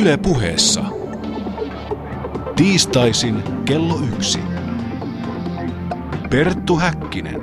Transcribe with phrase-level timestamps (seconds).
[0.00, 0.84] Yle puheessa.
[2.56, 4.38] Tiistaisin kello yksi.
[6.30, 7.40] Perttu Häkkinen.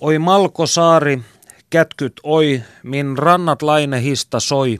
[0.00, 1.20] Oi Malko Saari,
[1.70, 4.78] kätkyt oi, min rannat lainehista soi,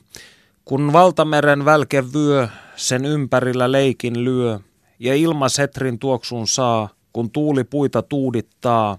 [0.64, 4.58] kun valtameren välke vyö, sen ympärillä leikin lyö,
[4.98, 8.98] ja ilma setrin tuoksun saa, kun tuuli puita tuudittaa,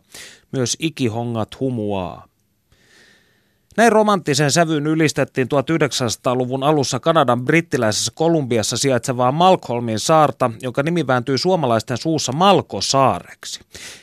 [0.52, 2.31] myös ikihongat humuaa.
[3.78, 11.38] Näin romanttisen sävyyn ylistettiin 1900-luvun alussa Kanadan brittiläisessä Kolumbiassa sijaitsevaa Malcolmin saarta, jonka nimi vääntyy
[11.38, 13.60] suomalaisten suussa Malkosaareksi.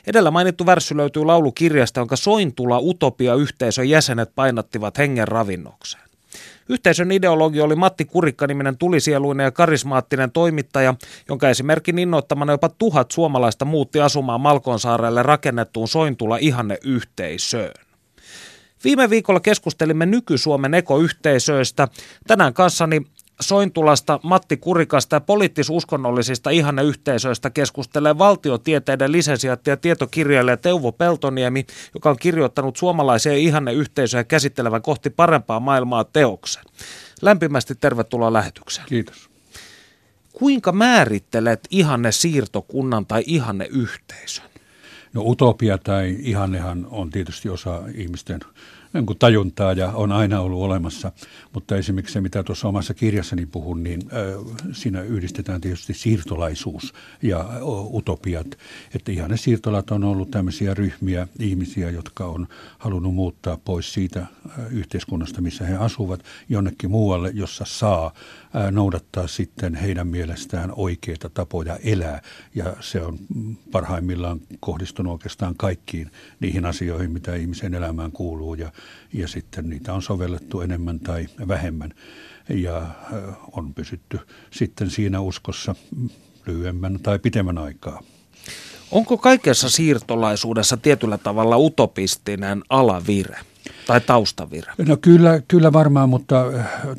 [0.06, 6.04] Edellä mainittu värssy löytyy laulukirjasta, jonka Sointula Utopia-yhteisön jäsenet painattivat hengen ravinnokseen.
[6.68, 10.94] Yhteisön ideologi oli Matti Kurikka-niminen tulisieluinen ja karismaattinen toimittaja,
[11.28, 17.87] jonka esimerkin innoittamana jopa tuhat suomalaista muutti asumaan Malkonsaarelle rakennettuun Sointula ihanne yhteisöön.
[18.84, 21.88] Viime viikolla keskustelimme nyky-Suomen ekoyhteisöistä.
[22.26, 23.02] Tänään kanssani
[23.40, 32.16] Sointulasta, Matti Kurikasta ja poliittis-uskonnollisista ihanneyhteisöistä keskustelee valtiotieteiden lisensiaatti ja tietokirjailija Teuvo Peltoniemi, joka on
[32.16, 36.64] kirjoittanut suomalaisia ihanneyhteisöjä käsittelevän kohti parempaa maailmaa teoksen.
[37.22, 38.86] Lämpimästi tervetuloa lähetykseen.
[38.88, 39.30] Kiitos.
[40.32, 44.44] Kuinka määrittelet ihanne siirtokunnan tai ihanne yhteisön?
[45.14, 48.40] No utopia tai ihannehan on tietysti osa ihmisten
[48.92, 51.12] niin tajuntaa ja on aina ollut olemassa.
[51.54, 54.02] Mutta esimerkiksi se, mitä tuossa omassa kirjassani puhun, niin
[54.72, 57.50] siinä yhdistetään tietysti siirtolaisuus ja
[57.92, 58.58] utopiat.
[58.94, 62.48] Että ihan ne siirtolat on ollut tämmöisiä ryhmiä ihmisiä, jotka on
[62.78, 64.26] halunnut muuttaa pois siitä
[64.70, 68.14] yhteiskunnasta, missä he asuvat, jonnekin muualle, jossa saa
[68.70, 72.22] noudattaa sitten heidän mielestään oikeita tapoja elää.
[72.54, 73.18] Ja se on
[73.72, 76.10] parhaimmillaan kohdistunut oikeastaan kaikkiin
[76.40, 78.54] niihin asioihin, mitä ihmisen elämään kuuluu.
[78.54, 78.72] Ja
[79.12, 81.94] ja sitten niitä on sovellettu enemmän tai vähemmän
[82.48, 82.86] ja
[83.52, 84.20] on pysytty
[84.50, 85.74] sitten siinä uskossa
[86.46, 88.02] lyhyemmän tai pitemmän aikaa.
[88.90, 93.38] Onko kaikessa siirtolaisuudessa tietyllä tavalla utopistinen alavire
[93.86, 94.72] tai taustavire?
[94.78, 96.44] No kyllä, kyllä varmaan, mutta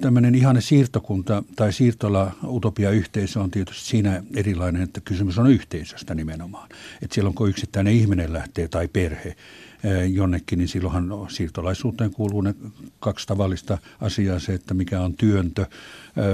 [0.01, 6.15] tämmöinen ihane siirtokunta tai siirtola utopia yhteisö on tietysti siinä erilainen, että kysymys on yhteisöstä
[6.15, 6.69] nimenomaan.
[7.01, 9.35] Että silloin kun yksittäinen ihminen lähtee tai perhe,
[9.83, 12.55] Eh, jonnekin, niin silloinhan siirtolaisuuteen kuuluu ne
[12.99, 15.65] kaksi tavallista asiaa, se, että mikä on työntö,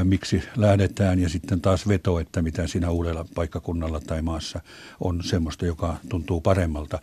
[0.03, 4.59] miksi lähdetään ja sitten taas veto, että mitä siinä uudella paikkakunnalla tai maassa
[4.99, 6.99] on semmoista, joka tuntuu paremmalta.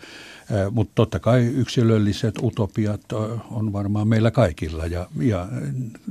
[0.71, 3.13] Mutta totta kai yksilölliset utopiat
[3.51, 5.49] on varmaan meillä kaikilla ja, ja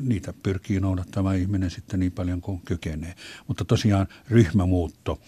[0.02, 3.14] niitä pyrkii noudattamaan ihminen sitten niin paljon kuin kykenee.
[3.48, 5.20] Mutta tosiaan ryhmämuutto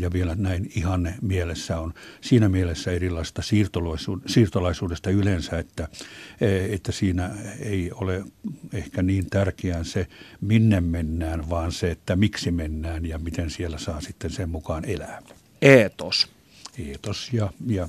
[0.00, 3.42] ja vielä näin ihanne mielessä on siinä mielessä erilaista
[4.26, 5.88] siirtolaisuudesta yleensä, että,
[6.70, 7.30] että siinä
[7.60, 8.24] ei ole
[8.72, 10.06] ehkä niin tärkeää se,
[10.40, 15.22] minne mennään, vaan se, että miksi mennään ja miten siellä saa sitten sen mukaan elää.
[15.62, 16.28] Eetos.
[16.78, 17.88] Eetos ja, ja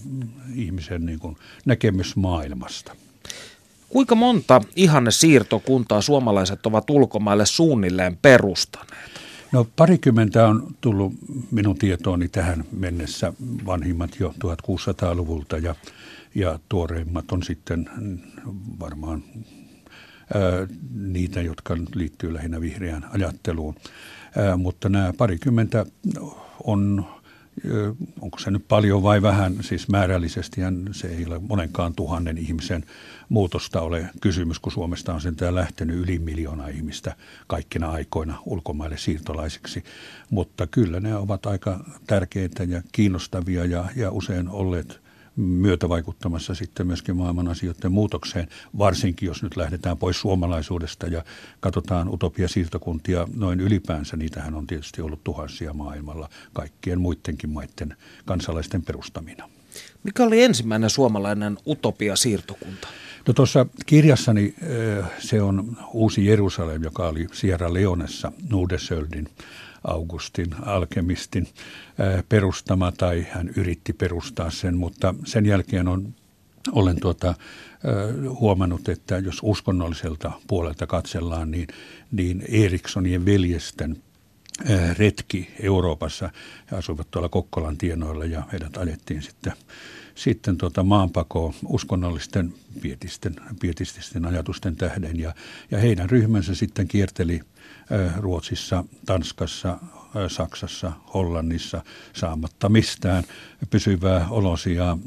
[0.56, 2.96] ihmisen niin kuin näkemys maailmasta.
[3.90, 9.12] Kuinka monta ihanne siirtokuntaa suomalaiset ovat ulkomaille suunnilleen perustaneet?
[9.52, 11.14] No parikymmentä on tullut
[11.52, 13.34] minun tietooni tähän mennessä,
[13.66, 15.76] vanhimmat jo 1600-luvulta ja
[16.38, 17.90] ja tuoreimmat on sitten
[18.80, 19.24] varmaan
[20.94, 23.76] niitä, jotka liittyy lähinnä vihreään ajatteluun.
[24.58, 25.86] Mutta nämä parikymmentä
[26.64, 27.06] on,
[28.22, 30.62] onko se nyt paljon vai vähän, siis määrällisesti
[30.92, 32.86] se ei ole monenkaan tuhannen ihmisen
[33.30, 37.16] muutosta ole kysymys, kun Suomesta on sentään lähtenyt yli miljoona ihmistä
[37.48, 39.84] kaikkina aikoina ulkomaille siirtolaisiksi.
[40.30, 45.07] Mutta kyllä ne ovat aika tärkeitä ja kiinnostavia ja, ja usein olleet
[45.38, 51.24] myötävaikuttamassa sitten myöskin maailman asioiden muutokseen, varsinkin jos nyt lähdetään pois suomalaisuudesta ja
[51.60, 54.18] katsotaan utopia-siirtokuntia noin ylipäänsä.
[54.18, 59.50] Niitähän on tietysti ollut tuhansia maailmalla kaikkien muidenkin maiden kansalaisten perustamina.
[60.04, 62.88] Mikä oli ensimmäinen suomalainen utopia-siirtokunta?
[63.28, 69.30] No tuossa kirjassani eh, se on Uusi Jerusalem, joka oli Sierra Leonessa Nudesöldin
[69.88, 71.48] Augustin alkemistin
[72.30, 76.14] perustama tai hän yritti perustaa sen, mutta sen jälkeen on
[76.72, 77.36] olen tuota,
[78.40, 81.68] huomannut, että jos uskonnolliselta puolelta katsellaan, niin,
[82.12, 84.04] niin Erikssonien veljesten
[84.98, 86.30] retki Euroopassa.
[86.72, 89.54] He asuivat tuolla Kokkolan tienoilla ja heidät ajettiin sitten,
[90.16, 95.20] sitten tuota maanpakoon uskonnollisten pietisten, pietististen ajatusten tähden.
[95.20, 95.34] Ja,
[95.72, 97.42] ja heidän ryhmänsä sitten kierteli
[98.18, 99.78] Ruotsissa, Tanskassa,
[100.28, 103.24] Saksassa, Hollannissa saamatta mistään
[103.70, 104.98] pysyvää olosia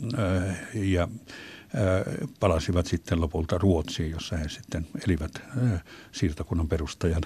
[0.74, 1.08] ja
[2.40, 5.42] palasivat sitten lopulta Ruotsiin, jossa he sitten elivät
[6.12, 7.22] siirtokunnan perustajan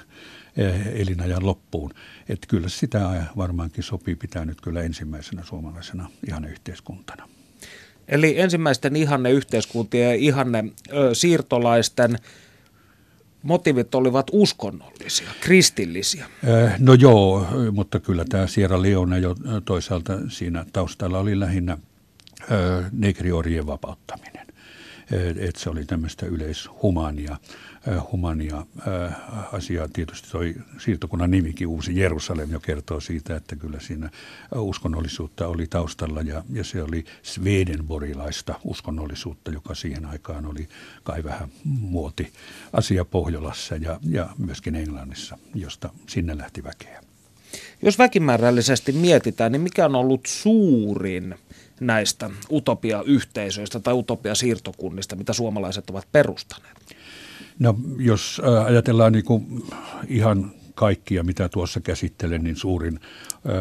[0.94, 1.90] elinajan loppuun.
[2.28, 7.28] Että kyllä sitä varmaankin sopii pitää nyt kyllä ensimmäisenä suomalaisena ihan yhteiskuntana.
[8.08, 12.18] Eli ensimmäisten ihanne yhteiskuntien ja ihanne ö, siirtolaisten
[13.44, 16.26] motiivit olivat uskonnollisia, kristillisiä.
[16.78, 21.78] No joo, mutta kyllä tämä Sierra Leone jo toisaalta siinä taustalla oli lähinnä
[22.92, 24.33] negriorien vapauttaminen.
[25.38, 27.36] Että se oli tämmöistä yleishumania
[28.12, 28.66] humania
[29.52, 29.88] asiaa.
[29.92, 34.10] Tietysti toi siirtokunnan nimikin Uusi Jerusalem jo kertoo siitä, että kyllä siinä
[34.54, 40.68] uskonnollisuutta oli taustalla ja, ja se oli Swedenborilaista uskonnollisuutta, joka siihen aikaan oli
[41.02, 42.32] kai vähän muoti
[42.72, 47.00] asia Pohjolassa ja, ja myöskin Englannissa, josta sinne lähti väkeä.
[47.82, 51.34] Jos väkimäärällisesti mietitään, niin mikä on ollut suurin
[51.80, 56.96] näistä utopia-yhteisöistä tai utopia-siirtokunnista, mitä suomalaiset ovat perustaneet?
[57.58, 59.62] No jos ajatellaan niin kuin
[60.08, 63.00] ihan kaikkia, mitä tuossa käsittelen, niin suurin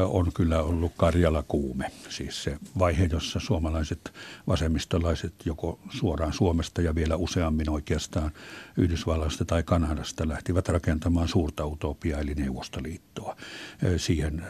[0.07, 1.91] on kyllä ollut Karjala-kuume.
[2.09, 4.13] Siis se vaihe, jossa suomalaiset
[4.47, 8.31] vasemmistolaiset joko suoraan Suomesta ja vielä useammin oikeastaan
[8.77, 13.35] Yhdysvalloista tai Kanadasta lähtivät rakentamaan suurta utopiaa eli Neuvostoliittoa.
[13.97, 14.43] Siihen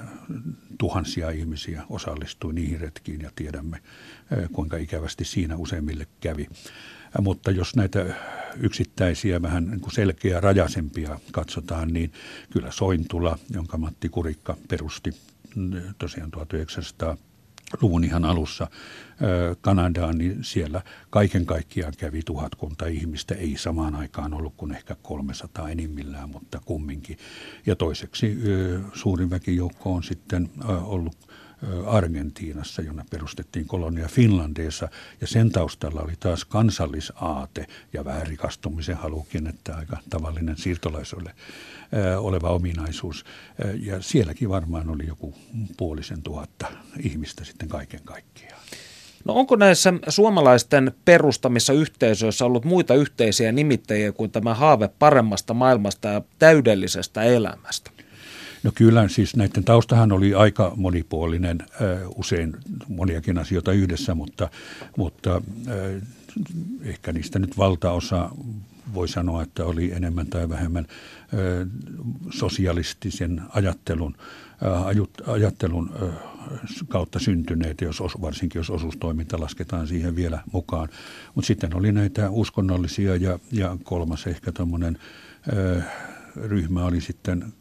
[0.77, 3.79] tuhansia ihmisiä osallistui niihin retkiin ja tiedämme
[4.51, 6.47] kuinka ikävästi siinä useimmille kävi.
[7.21, 8.05] Mutta jos näitä
[8.59, 12.13] yksittäisiä vähän niin kuin selkeä rajaisempia katsotaan, niin
[12.49, 15.11] kyllä Sointula, jonka Matti Kurikka perusti
[15.55, 17.17] mm, tosiaan 1900
[17.81, 18.67] luvun ihan alussa
[19.61, 23.35] Kanadaan, niin siellä kaiken kaikkiaan kävi tuhatkunta ihmistä.
[23.35, 27.17] Ei samaan aikaan ollut kuin ehkä 300 enimmillään, mutta kumminkin.
[27.65, 28.37] Ja toiseksi
[28.93, 30.49] suurin väkijoukko on sitten
[30.83, 31.17] ollut
[31.85, 34.89] Argentiinassa, jonne perustettiin kolonia Finlandeessa,
[35.21, 41.33] ja sen taustalla oli taas kansallisaate ja vähän rikastumisen halukin, että aika tavallinen siirtolaisuudelle
[42.17, 43.25] oleva ominaisuus.
[43.79, 45.35] Ja sielläkin varmaan oli joku
[45.77, 46.67] puolisen tuhatta
[46.99, 48.61] ihmistä sitten kaiken kaikkiaan.
[49.25, 56.07] No onko näissä suomalaisten perustamissa yhteisöissä ollut muita yhteisiä nimittäjiä kuin tämä haave paremmasta maailmasta
[56.07, 57.91] ja täydellisestä elämästä?
[58.63, 61.57] No kyllä, siis näiden taustahan oli aika monipuolinen,
[62.15, 62.55] usein
[62.87, 64.49] moniakin asioita yhdessä, mutta,
[64.97, 65.41] mutta
[66.81, 68.29] ehkä niistä nyt valtaosa
[68.93, 70.87] voi sanoa, että oli enemmän tai vähemmän
[72.29, 74.15] sosialistisen ajattelun,
[75.27, 75.89] ajattelun
[76.87, 80.89] kautta syntyneet, jos, varsinkin jos osuustoiminta lasketaan siihen vielä mukaan.
[81.35, 84.97] Mutta sitten oli näitä uskonnollisia ja, ja kolmas ehkä tämmöinen
[86.35, 87.53] ryhmä oli sitten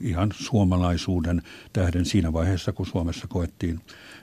[0.00, 1.42] ihan suomalaisuuden
[1.72, 3.80] tähden siinä vaiheessa, kun Suomessa koettiin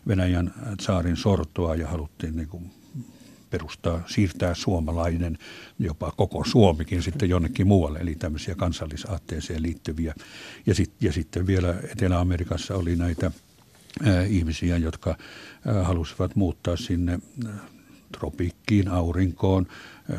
[0.08, 2.72] Venäjän saarin sortoa ja haluttiin niin kuin
[3.50, 5.38] perustaa, siirtää suomalainen,
[5.80, 10.16] jopa koko Suomikin sitten jonnekin muualle, eli tämmöisiä kansallisaatteeseen liittyviä.
[10.66, 13.32] Ja, sit, ja sitten vielä Etelä-Amerikassa oli näitä
[14.04, 15.18] ää, ihmisiä, jotka
[15.66, 17.20] ää, halusivat muuttaa sinne
[18.18, 19.68] tropiikkiin, aurinkoon,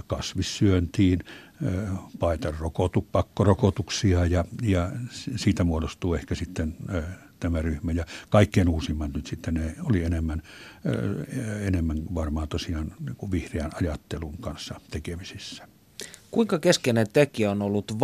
[0.06, 1.19] kasvissyöntiin,
[2.19, 4.93] paita rokotu, pakkorokotuksia ja, ja
[5.37, 6.76] siitä muodostuu ehkä sitten
[7.40, 7.93] tämä ryhmä.
[7.93, 10.43] Ja kaikkein uusimmat nyt sitten ne oli enemmän,
[11.61, 15.69] enemmän varmaan tosiaan niin vihreän ajattelun kanssa tekemisissä.
[16.31, 18.00] Kuinka keskeinen tekijä on ollut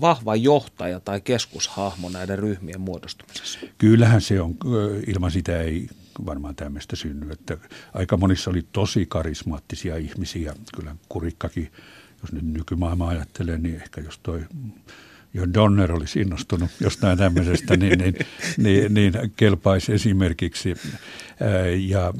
[0.00, 3.58] vahva johtaja tai keskushahmo näiden ryhmien muodostumisessa?
[3.78, 4.56] Kyllähän se on,
[5.06, 5.88] ilman sitä ei
[6.26, 7.30] varmaan tämmöistä synny.
[7.30, 7.56] Että
[7.94, 10.54] aika monissa oli tosi karismaattisia ihmisiä.
[10.74, 11.72] Kyllä Kurikkakin
[12.22, 14.46] jos nyt nykymaailma ajattelee, niin ehkä jos toi
[15.34, 18.14] jo Donner olisi innostunut jostain tämmöisestä, niin, niin,
[18.56, 20.74] niin, niin kelpaisi esimerkiksi.
[21.86, 22.14] Ja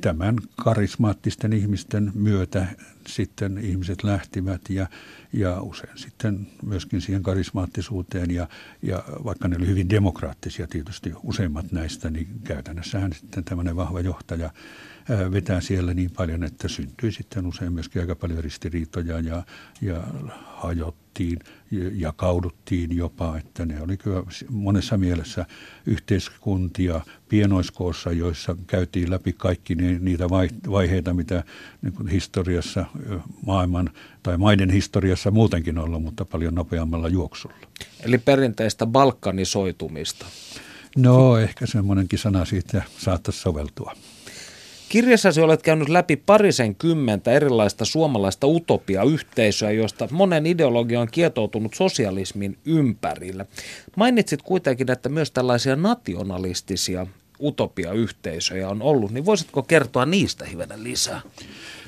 [0.00, 2.66] tämän karismaattisten ihmisten myötä
[3.06, 4.86] sitten ihmiset lähtivät ja,
[5.32, 8.48] ja usein sitten myöskin siihen karismaattisuuteen ja,
[8.82, 14.50] ja vaikka ne oli hyvin demokraattisia tietysti useimmat näistä, niin käytännössähän sitten tämmöinen vahva johtaja
[15.08, 19.42] vetää siellä niin paljon, että syntyi sitten usein myöskin aika paljon ristiriitoja ja,
[19.80, 20.04] ja
[20.54, 21.38] hajottiin,
[21.94, 25.46] jakauduttiin jopa, että ne oli kyllä monessa mielessä
[25.86, 30.28] yhteiskuntia pienoiskoossa, joissa käytiin läpi kaikki niitä
[30.70, 31.44] vaiheita, mitä
[31.82, 32.84] niin historiassa,
[33.46, 33.90] maailman
[34.22, 37.56] tai maiden historiassa muutenkin ollut, mutta paljon nopeammalla juoksulla.
[38.00, 40.26] Eli perinteistä balkanisoitumista.
[40.96, 43.94] No ehkä semmoinenkin sana siitä saattaisi soveltua.
[44.94, 52.58] Kirjassasi olet käynyt läpi parisen kymmentä erilaista suomalaista utopia-yhteisöä, joista monen ideologia on kietoutunut sosialismin
[52.64, 53.46] ympärillä.
[53.96, 57.06] Mainitsit kuitenkin, että myös tällaisia nationalistisia
[57.40, 61.20] utopiayhteisöjä on ollut, niin voisitko kertoa niistä hivenen lisää?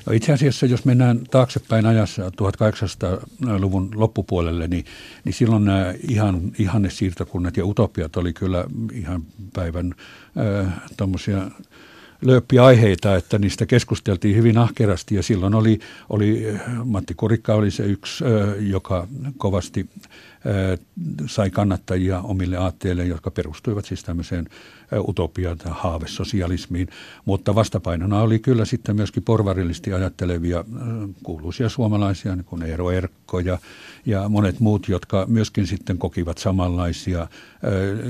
[0.05, 4.85] No itse asiassa, jos mennään taaksepäin ajassa 1800-luvun loppupuolelle, niin,
[5.23, 9.23] niin silloin nämä ihan, ihannesiirtokunnat ja utopiat oli kyllä ihan
[9.53, 9.95] päivän
[10.65, 10.73] äh,
[12.21, 15.15] lööppiaiheita, että niistä keskusteltiin hyvin ahkerasti.
[15.15, 16.45] Ja silloin oli, oli
[16.85, 18.23] Matti Kurikka oli se yksi,
[18.59, 19.07] joka
[19.37, 19.89] kovasti
[21.25, 24.47] sai kannattajia omille aatteille, jotka perustuivat siis tämmöiseen
[25.07, 26.87] utopiaan tai haavesosialismiin.
[27.25, 30.63] Mutta vastapainona oli kyllä sitten myöskin porvarillisesti ajattelevia
[31.23, 33.57] kuuluisia suomalaisia, niin kuin Eero Erkko ja,
[34.05, 37.27] ja monet muut, jotka myöskin sitten kokivat samanlaisia,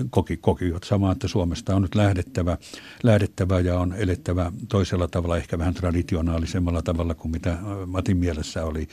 [0.09, 2.57] koki, kokivat samaa, että Suomesta on nyt lähdettävä,
[3.03, 8.87] lähdettävä ja on elettävä toisella tavalla, ehkä vähän traditionaalisemmalla tavalla kuin mitä Matin mielessä oli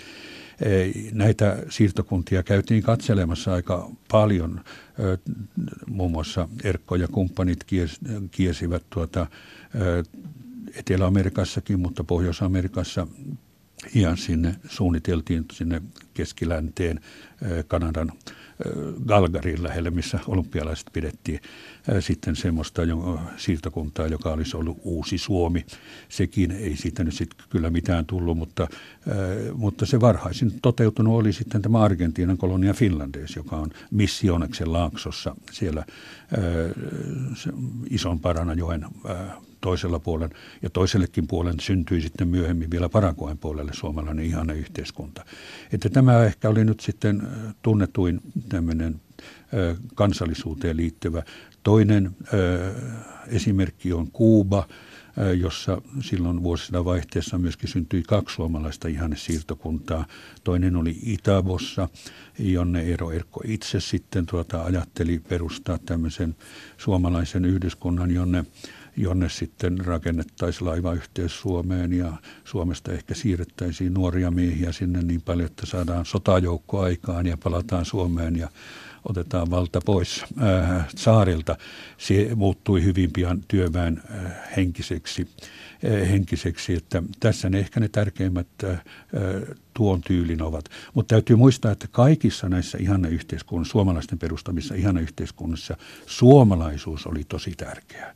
[1.12, 4.60] näitä siirtokuntia käytiin katselemassa aika paljon.
[5.86, 7.64] Muun muassa Erkko ja kumppanit
[8.30, 9.26] kiesivät tuota,
[10.74, 13.06] Etelä-Amerikassakin, mutta Pohjois-Amerikassa
[13.94, 15.82] ihan sinne suunniteltiin sinne
[16.14, 17.00] keskilänteen
[17.68, 18.12] Kanadan
[19.06, 21.40] Galgarin lähelle, missä olympialaiset pidettiin
[22.00, 22.82] sitten semmoista
[23.36, 25.66] siirtokuntaa, joka olisi ollut uusi Suomi.
[26.08, 28.68] Sekin ei siitä nyt sitten kyllä mitään tullut, mutta,
[29.54, 35.84] mutta se varhaisin toteutunut oli sitten tämä Argentiinan kolonia Finlandes, joka on Missioneksen laaksossa siellä
[37.90, 38.86] ison Paranajoen
[39.64, 45.24] toisella puolella ja toisellekin puolen syntyi sitten myöhemmin vielä Parakoen puolelle suomalainen ihana yhteiskunta.
[45.72, 47.22] Että tämä ehkä oli nyt sitten
[47.62, 49.00] tunnetuin tämmöinen
[49.94, 51.22] kansallisuuteen liittyvä.
[51.62, 52.10] Toinen
[53.26, 54.68] esimerkki on Kuuba,
[55.38, 60.06] jossa silloin vuosina vaihteessa myöskin syntyi kaksi suomalaista ihannesiirtokuntaa.
[60.44, 61.88] Toinen oli Itävossa,
[62.38, 66.36] jonne Eero Erkko itse sitten tuota ajatteli perustaa tämmöisen
[66.76, 68.44] suomalaisen yhdyskunnan, jonne
[68.96, 72.12] jonne sitten rakennettaisiin laivayhteys Suomeen ja
[72.44, 78.36] Suomesta ehkä siirrettäisiin nuoria miehiä sinne niin paljon, että saadaan sotajoukko aikaan ja palataan Suomeen
[78.36, 78.48] ja
[79.08, 81.56] otetaan valta pois äh, saarilta.
[81.98, 85.28] Se muuttui hyvin pian työväen äh, henkiseksi,
[85.84, 88.82] äh, henkiseksi, että tässä ne ehkä ne tärkeimmät äh,
[89.74, 90.64] tuon tyylin ovat.
[90.94, 95.76] Mutta täytyy muistaa, että kaikissa näissä ihanneyhteiskunnissa, suomalaisten perustamissa ihanneyhteiskunnissa,
[96.06, 98.14] suomalaisuus oli tosi tärkeää.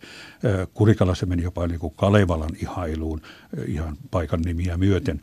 [0.75, 3.21] Kurikalla se meni jopa niin kuin Kalevalan ihailuun
[3.67, 5.21] ihan paikan nimiä myöten,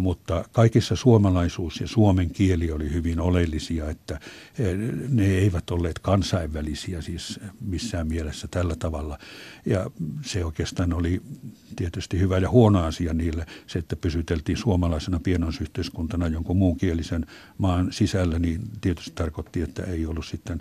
[0.00, 4.20] mutta kaikissa suomalaisuus ja suomen kieli oli hyvin oleellisia, että
[5.08, 9.18] ne eivät olleet kansainvälisiä siis missään mielessä tällä tavalla.
[9.66, 9.90] Ja
[10.22, 11.22] se oikeastaan oli
[11.76, 15.77] tietysti hyvä ja huono asia niille, se, että pysyteltiin suomalaisena pienoisyhteiskuntana
[16.32, 17.26] jonkun muun kielisen
[17.58, 20.60] maan sisällä, niin tietysti tarkoitti, että ei ollut sitten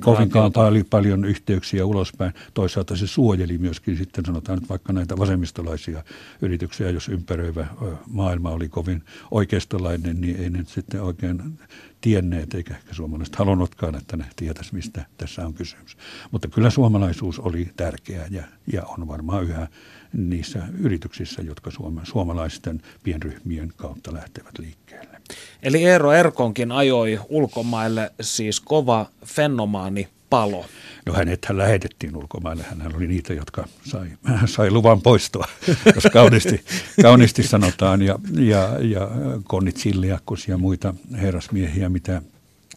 [0.00, 2.32] kovinkaan paljon, paljon yhteyksiä ulospäin.
[2.54, 6.04] Toisaalta se suojeli myöskin sitten sanotaan nyt vaikka näitä vasemmistolaisia
[6.42, 7.66] yrityksiä, jos ympäröivä
[8.06, 11.58] maailma oli kovin oikeistolainen, niin ei ne sitten oikein
[12.00, 15.96] tienneet, eikä ehkä suomalaiset halunnutkaan, että ne tietäisi, mistä tässä on kysymys.
[16.30, 19.68] Mutta kyllä suomalaisuus oli tärkeä ja, ja on varmaan yhä
[20.12, 25.20] niissä yrityksissä, jotka suoma, suomalaisten pienryhmien kautta lähtevät liikkeelle.
[25.62, 30.64] Eli Eero Erkonkin ajoi ulkomaille siis kova fenomaani palo.
[31.06, 32.62] No hänet hän lähetettiin ulkomaille.
[32.62, 34.08] Hän oli niitä, jotka sai,
[34.46, 35.44] sai luvan poistua,
[35.94, 36.64] jos kauniisti,
[37.02, 38.02] kauniisti sanotaan.
[38.02, 39.10] Ja, ja, ja
[39.44, 42.22] Konnit Silliakkus ja muita herrasmiehiä, mitä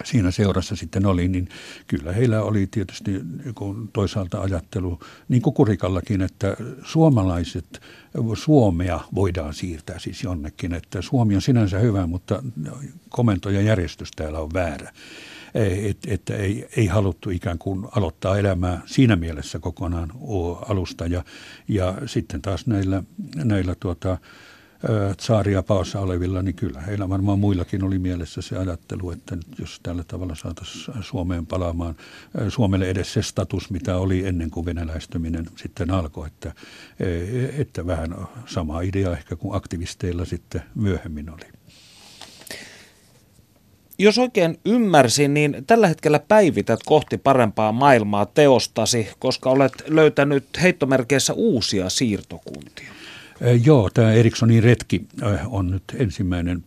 [0.04, 1.50] siinä seurassa sitten oli, niin
[1.88, 3.22] kyllä heillä oli tietysti
[3.94, 7.82] toisaalta ajattelu, niin kuin Kurikallakin, että suomalaiset,
[8.34, 12.44] Suomea voidaan siirtää siis jonnekin, että Suomi on sinänsä hyvä, mutta
[13.10, 14.92] komento ja järjestys täällä on väärä
[15.54, 20.12] että et ei, ei haluttu ikään kuin aloittaa elämää siinä mielessä kokonaan
[20.70, 21.08] alusta.
[21.08, 21.24] Ja,
[21.68, 23.04] ja sitten taas näillä,
[23.36, 24.18] näillä tuota,
[25.18, 30.04] tsaaria paossa olevilla, niin kyllä heillä varmaan muillakin oli mielessä se ajattelu, että jos tällä
[30.08, 31.96] tavalla saataisiin Suomeen palaamaan,
[32.50, 36.54] Suomelle edes se status, mitä oli ennen kuin venäläistyminen sitten alkoi, että,
[37.58, 41.46] että vähän sama idea ehkä kuin aktivisteilla sitten myöhemmin oli.
[44.00, 51.34] Jos oikein ymmärsin, niin tällä hetkellä päivität kohti parempaa maailmaa teostasi, koska olet löytänyt heittomerkeissä
[51.34, 53.01] uusia siirtokuntia.
[53.64, 55.08] Joo, tämä Erikssonin retki
[55.46, 56.64] on nyt ensimmäinen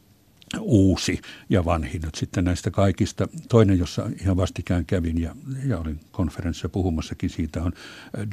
[0.61, 3.28] uusi ja vanhin nyt sitten näistä kaikista.
[3.49, 7.73] Toinen, jossa ihan vastikään kävin ja, ja olin konferenssissa puhumassakin siitä, on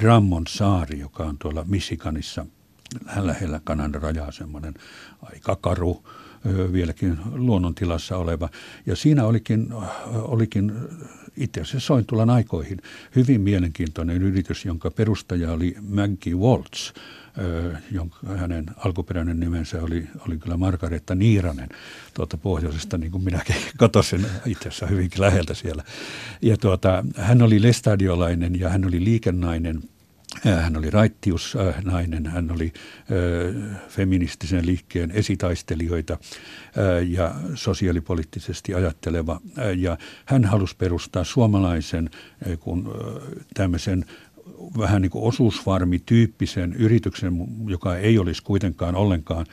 [0.02, 2.46] Drummond saari, joka on tuolla Michiganissa
[3.16, 4.74] lähellä Kanadan rajaa semmoinen
[5.22, 6.04] aika karu
[6.72, 8.50] vieläkin luonnontilassa oleva.
[8.86, 9.68] Ja siinä olikin,
[10.14, 10.72] olikin
[11.38, 12.82] itse asiassa Sointulan aikoihin
[13.16, 16.94] hyvin mielenkiintoinen yritys, jonka perustaja oli Maggie Waltz,
[17.92, 21.70] jonka hänen alkuperäinen nimensä oli, oli kyllä Margaretta Niiranen
[22.14, 25.84] tuolta pohjoisesta, niin kuin minäkin kotoisin itse asiassa hyvinkin läheltä siellä.
[26.42, 29.82] Ja tuota, hän oli lestadiolainen ja hän oli liikennainen–
[30.62, 32.74] hän oli raittiusnainen, hän oli
[33.90, 36.18] feministisen liikkeen esitaistelijoita
[37.08, 39.42] ja sosiaalipoliittisesti ajatteleva.
[39.78, 42.10] Ja hän halusi perustaa suomalaisen
[42.60, 42.94] kun
[43.54, 44.06] tämmöisen
[44.78, 47.34] vähän niin kuin osuusvarmityyppisen yrityksen,
[47.68, 49.46] joka ei olisi kuitenkaan ollenkaan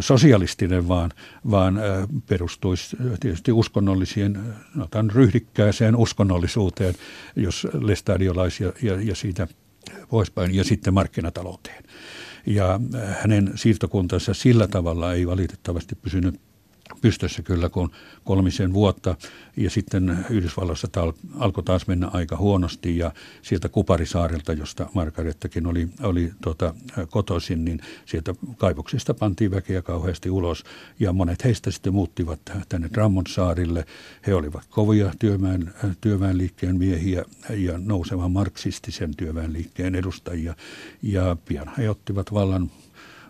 [0.00, 1.10] sosialistinen, vaan,
[1.50, 1.80] vaan
[2.26, 4.38] perustuisi tietysti uskonnollisiin,
[4.80, 6.94] otan ryhdikkääseen uskonnollisuuteen,
[7.36, 9.48] jos lestadiolaisia ja, ja siitä–
[10.08, 11.84] poispäin ja sitten markkinatalouteen.
[12.46, 12.80] Ja
[13.22, 16.40] hänen siirtokuntansa sillä tavalla ei valitettavasti pysynyt
[17.00, 17.90] pystyssä kyllä kuin
[18.24, 19.16] kolmisen vuotta.
[19.56, 23.12] Ja sitten Yhdysvalloissa tal- alkoi taas mennä aika huonosti ja
[23.42, 26.74] sieltä Kuparisaarelta, josta Margarettakin oli, oli tota,
[27.10, 30.64] kotoisin, niin sieltä kaivoksista pantiin väkeä kauheasti ulos.
[31.00, 33.86] Ja monet heistä sitten muuttivat tänne Drummond saarille.
[34.26, 37.24] He olivat kovia työväen, työväenliikkeen miehiä
[37.56, 40.54] ja nousevan marksistisen työväenliikkeen edustajia.
[41.02, 42.70] Ja pian he ottivat vallan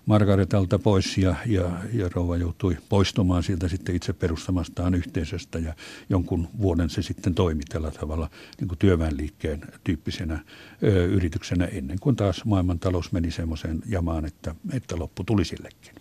[0.06, 5.75] Margaretalta pois ja, ja, ja rouva joutui poistumaan sieltä sitten itse perustamastaan yhteisöstä ja
[6.08, 10.44] jonkun vuoden se sitten toimi tällä tavalla niin kuin työväenliikkeen tyyppisenä
[10.82, 15.92] ö, yrityksenä ennen kuin taas maailmantalous meni semmoiseen jamaan, että, että loppu tuli sillekin.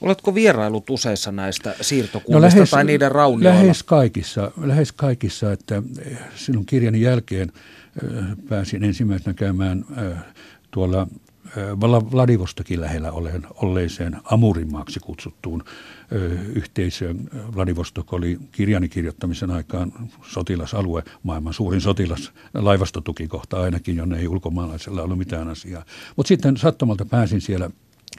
[0.00, 3.60] Oletko vierailut useissa näistä siirtokunnista no lähes, tai niiden raunioilla?
[3.60, 5.82] Lähes kaikissa, lähes kaikissa, että
[6.34, 7.52] sinun kirjani jälkeen
[8.48, 9.84] pääsin ensimmäisenä käymään
[10.70, 11.06] tuolla
[12.12, 15.64] Vladivostokin lähellä olen, olleeseen Amurimaaksi kutsuttuun
[16.54, 17.30] yhteisöön.
[17.56, 19.92] Vladivostok oli kirjani kirjoittamisen aikaan
[20.22, 25.84] sotilasalue, maailman suurin sotilas, laivastotukikohta ainakin, jonne ei ulkomaalaisella ollut mitään asiaa.
[26.16, 27.70] Mutta sitten sattumalta pääsin siellä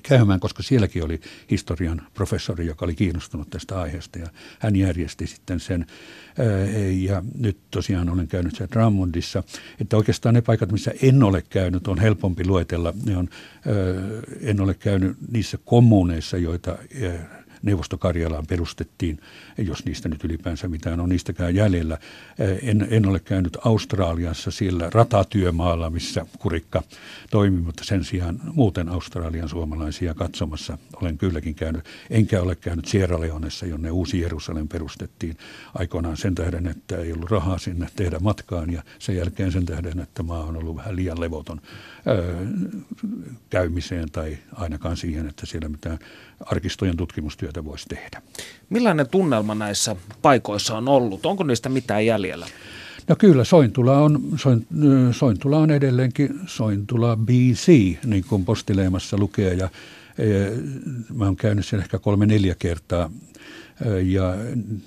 [0.03, 1.19] käymään, koska sielläkin oli
[1.51, 4.27] historian professori, joka oli kiinnostunut tästä aiheesta ja
[4.59, 5.85] hän järjesti sitten sen.
[6.97, 9.43] Ja nyt tosiaan olen käynyt siellä Drummondissa,
[9.81, 12.93] että oikeastaan ne paikat, missä en ole käynyt, on helpompi luetella.
[13.05, 13.29] Ne on,
[14.41, 16.77] en ole käynyt niissä kommuneissa, joita
[17.65, 19.19] Neuvostokarjalaan perustettiin,
[19.57, 21.97] jos niistä nyt ylipäänsä mitään on niistäkään jäljellä.
[22.61, 26.83] En, en ole käynyt Australiassa siellä ratatyömaalla, missä kurikka
[27.31, 31.85] toimi, mutta sen sijaan muuten Australian suomalaisia katsomassa olen kylläkin käynyt.
[32.09, 35.37] Enkä ole käynyt Sierra Leonessa, jonne Uusi Jerusalem perustettiin
[35.73, 39.99] aikoinaan sen tähden, että ei ollut rahaa sinne tehdä matkaan ja sen jälkeen sen tähden,
[39.99, 41.61] että maa on ollut vähän liian levoton
[42.07, 42.45] öö,
[43.49, 45.99] käymiseen tai ainakaan siihen, että siellä mitään
[46.45, 48.21] arkistojen tutkimustyötä voisi tehdä.
[48.69, 51.25] Millainen tunnelma näissä paikoissa on ollut?
[51.25, 52.47] Onko niistä mitään jäljellä?
[53.07, 54.21] No kyllä, Sointula on,
[55.11, 57.67] Sointula on edelleenkin Sointula BC,
[58.05, 59.53] niin kuin postileemassa lukee.
[59.53, 59.69] Ja,
[60.17, 60.51] ja
[61.13, 63.09] mä oon käynyt sen ehkä kolme neljä kertaa
[64.03, 64.35] ja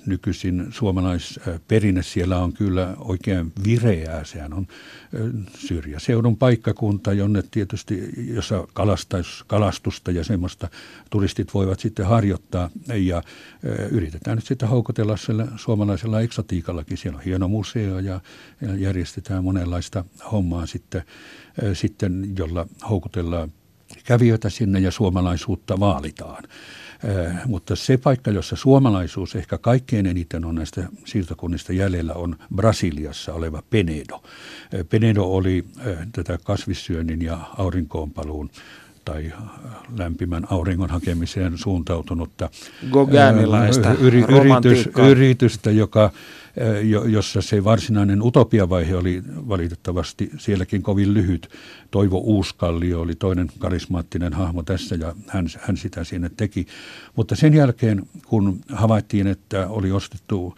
[0.05, 4.23] nykyisin suomalaisperinne siellä on kyllä oikein vireää.
[4.23, 4.67] Sehän on
[5.57, 10.69] syrjäseudun paikkakunta, jonne tietysti, jossa kalastus, kalastusta ja semmoista
[11.09, 12.69] turistit voivat sitten harjoittaa.
[12.93, 13.23] Ja
[13.91, 16.97] yritetään nyt sitten houkutella sillä suomalaisella eksotiikallakin.
[16.97, 18.21] Siellä on hieno museo ja
[18.77, 21.03] järjestetään monenlaista hommaa sitten,
[21.73, 23.51] sitten jolla houkutellaan
[24.05, 26.43] kävijöitä sinne ja suomalaisuutta vaalitaan.
[27.45, 33.63] Mutta se paikka, jossa suomalaisuus ehkä kaikkein eniten on näistä siirtokunnista jäljellä, on Brasiliassa oleva
[33.69, 34.23] Penedo.
[34.89, 35.65] Penedo oli
[36.11, 38.49] tätä kasvissyönnin ja aurinkoonpaluun
[39.05, 39.33] tai
[39.97, 42.49] lämpimän auringon hakemiseen suuntautunutta
[43.99, 46.11] yritys, yritystä, joka,
[47.07, 51.49] jossa se varsinainen utopiavaihe oli valitettavasti sielläkin kovin lyhyt.
[51.91, 56.67] Toivo Uuskallio oli toinen karismaattinen hahmo tässä ja hän, hän sitä siinä teki.
[57.15, 60.55] Mutta sen jälkeen, kun havaittiin, että oli ostettu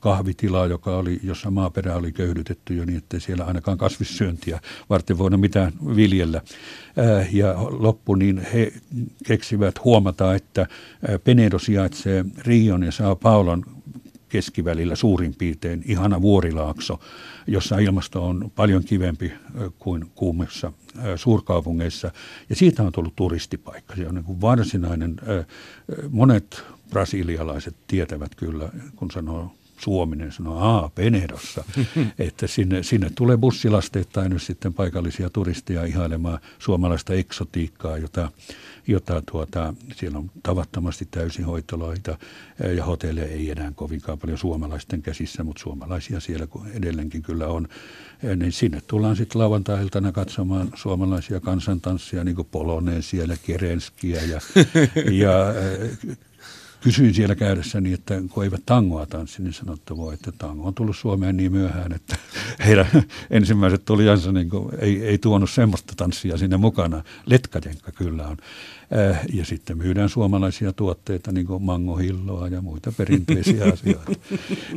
[0.00, 5.40] kahvitilaa, joka oli, jossa maaperä oli köyhdytetty jo niin, että siellä ainakaan kasvissyöntiä varten voinut
[5.40, 6.42] mitään viljellä.
[7.32, 8.72] Ja loppu, niin he
[9.26, 10.66] keksivät huomata, että
[11.24, 13.64] Penedo sijaitsee Rion ja Sao Paulon
[14.28, 17.00] keskivälillä suurin piirtein ihana vuorilaakso,
[17.46, 19.32] jossa ilmasto on paljon kivempi
[19.78, 20.72] kuin kuumissa
[21.16, 22.10] suurkaupungeissa.
[22.50, 23.96] Ja siitä on tullut turistipaikka.
[23.96, 25.16] Se on niin kuin varsinainen,
[26.10, 31.64] monet brasilialaiset tietävät kyllä, kun sanoo Suominen sanoi, aa, Penedossa.
[32.18, 38.30] että sinne, sinne tulee bussilasteittain nyt sitten paikallisia turisteja ihailemaan suomalaista eksotiikkaa, jota,
[38.86, 42.18] jota tuota, siellä on tavattomasti täysihoitoloita
[42.76, 47.68] ja hotelleja ei enää kovinkaan paljon suomalaisten käsissä, mutta suomalaisia siellä edelleenkin kyllä on.
[48.36, 54.40] Niin sinne tullaan sitten lauantai-iltana katsomaan suomalaisia kansantanssia, niin kuin Poloneesia ja Kerenskiä ja,
[55.24, 55.54] ja
[56.80, 60.96] kysyin siellä käydessäni, että kun eivät tangoa tanssi, niin sanottu voi, että tango on tullut
[60.96, 62.16] Suomeen niin myöhään, että
[62.66, 62.86] heidän
[63.30, 67.02] ensimmäiset tulijansa niin ei, ei tuonut semmoista tanssia sinne mukana.
[67.26, 68.36] Letkajenka kyllä on.
[69.10, 74.12] Äh, ja sitten myydään suomalaisia tuotteita, niin kuin mangohilloa ja muita perinteisiä asioita.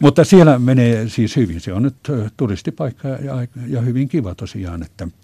[0.01, 1.61] Mutta siellä menee siis hyvin.
[1.61, 5.07] Se on nyt äh, turistipaikka ja, ja hyvin kiva tosiaan, että–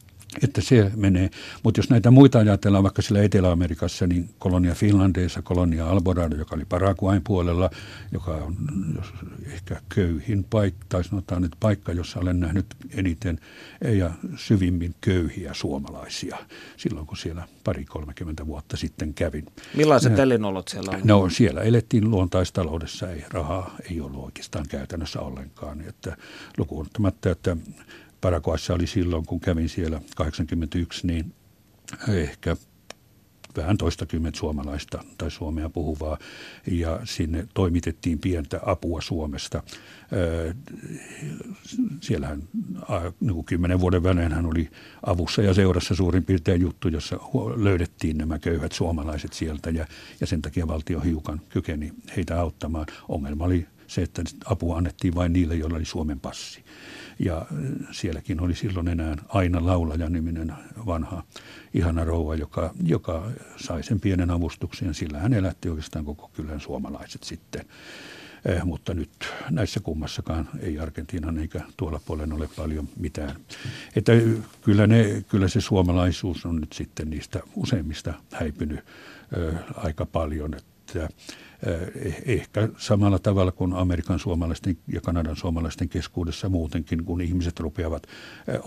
[0.43, 1.29] että se menee.
[1.63, 6.65] Mutta jos näitä muita ajatellaan vaikka sillä Etelä-Amerikassa, niin kolonia Finlandeissa, kolonia Alborado, joka oli
[6.65, 7.69] Paraguain puolella,
[8.11, 8.55] joka on
[8.95, 9.05] jos
[9.45, 13.39] ehkä köyhin paikka, tai sanotaan nyt paikka, jossa olen nähnyt eniten
[13.81, 16.37] ja syvimmin köyhiä suomalaisia
[16.77, 19.45] silloin, kun siellä pari-kolmekymmentä vuotta sitten kävin.
[19.75, 21.01] Millaiset elinolot siellä on?
[21.03, 25.81] No siellä elettiin luontaistaloudessa, ei rahaa ei ollut oikeastaan käytännössä ollenkaan.
[25.81, 26.17] Että
[26.57, 27.57] lukuun ottamatta, että
[28.27, 31.33] Paraguayssa oli silloin, kun kävin siellä 81, niin
[32.07, 32.57] ehkä
[33.57, 36.17] vähän toistakymmentä suomalaista tai suomea puhuvaa
[36.71, 39.63] ja sinne toimitettiin pientä apua Suomesta.
[42.01, 42.43] Siellähän
[43.19, 44.69] niin kymmenen vuoden välein hän oli
[45.05, 47.19] avussa ja seurassa suurin piirtein juttu, jossa
[47.55, 49.87] löydettiin nämä köyhät suomalaiset sieltä ja,
[50.21, 52.85] ja sen takia valtio hiukan kykeni heitä auttamaan.
[53.09, 56.63] Ongelma oli se, että apua annettiin vain niille, joilla oli Suomen passi.
[57.19, 57.47] Ja äh,
[57.91, 60.53] sielläkin oli silloin enää Aina Laulaja niminen
[60.85, 61.23] vanha
[61.73, 64.93] ihana rouva, joka, joka sai sen pienen avustuksen.
[64.93, 67.65] Sillä hän elätti oikeastaan koko kylän suomalaiset sitten.
[68.45, 69.09] Eh, mutta nyt
[69.49, 73.35] näissä kummassakaan ei Argentiinan eikä tuolla puolella ole paljon mitään.
[73.95, 74.11] Että
[74.61, 80.53] kyllä, ne, kyllä se suomalaisuus on nyt sitten niistä useimmista häipynyt eh, aika paljon.
[80.53, 81.09] Että
[82.25, 88.03] ehkä samalla tavalla kuin Amerikan suomalaisten ja Kanadan suomalaisten keskuudessa muutenkin, kun ihmiset rupeavat
[88.47, 88.59] eh,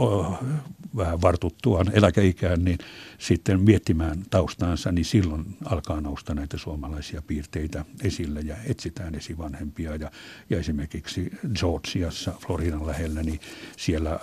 [0.96, 2.79] vähän vartuttuaan eläkeikään, niin
[3.18, 9.96] sitten miettimään taustaansa, niin silloin alkaa nousta näitä suomalaisia piirteitä esille ja etsitään esivanhempia.
[9.96, 10.11] Ja,
[10.50, 13.40] ja esimerkiksi Georgiassa, Floridan lähellä, niin
[13.76, 14.20] siellä,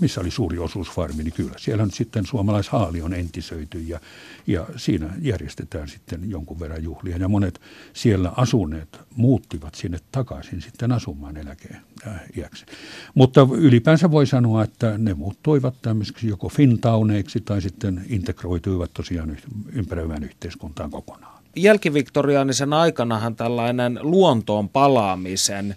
[0.00, 4.00] missä oli suuri osuusfarmi, niin kyllä siellä on sitten suomalaishaali on entisöity ja,
[4.46, 7.16] ja siinä järjestetään sitten jonkun verran juhlia.
[7.16, 7.60] Ja monet
[8.08, 12.66] siellä asuneet muuttivat sinne takaisin sitten asumaan eläkeiäksi.
[13.14, 19.36] Mutta ylipäänsä voi sanoa, että ne muuttuivat tämmöisiksi joko fintauneiksi tai sitten integroituivat tosiaan
[19.72, 21.42] ympäröivään yhteiskuntaan kokonaan.
[21.56, 25.76] Jälkiviktoriaanisen aikanahan tällainen luontoon palaamisen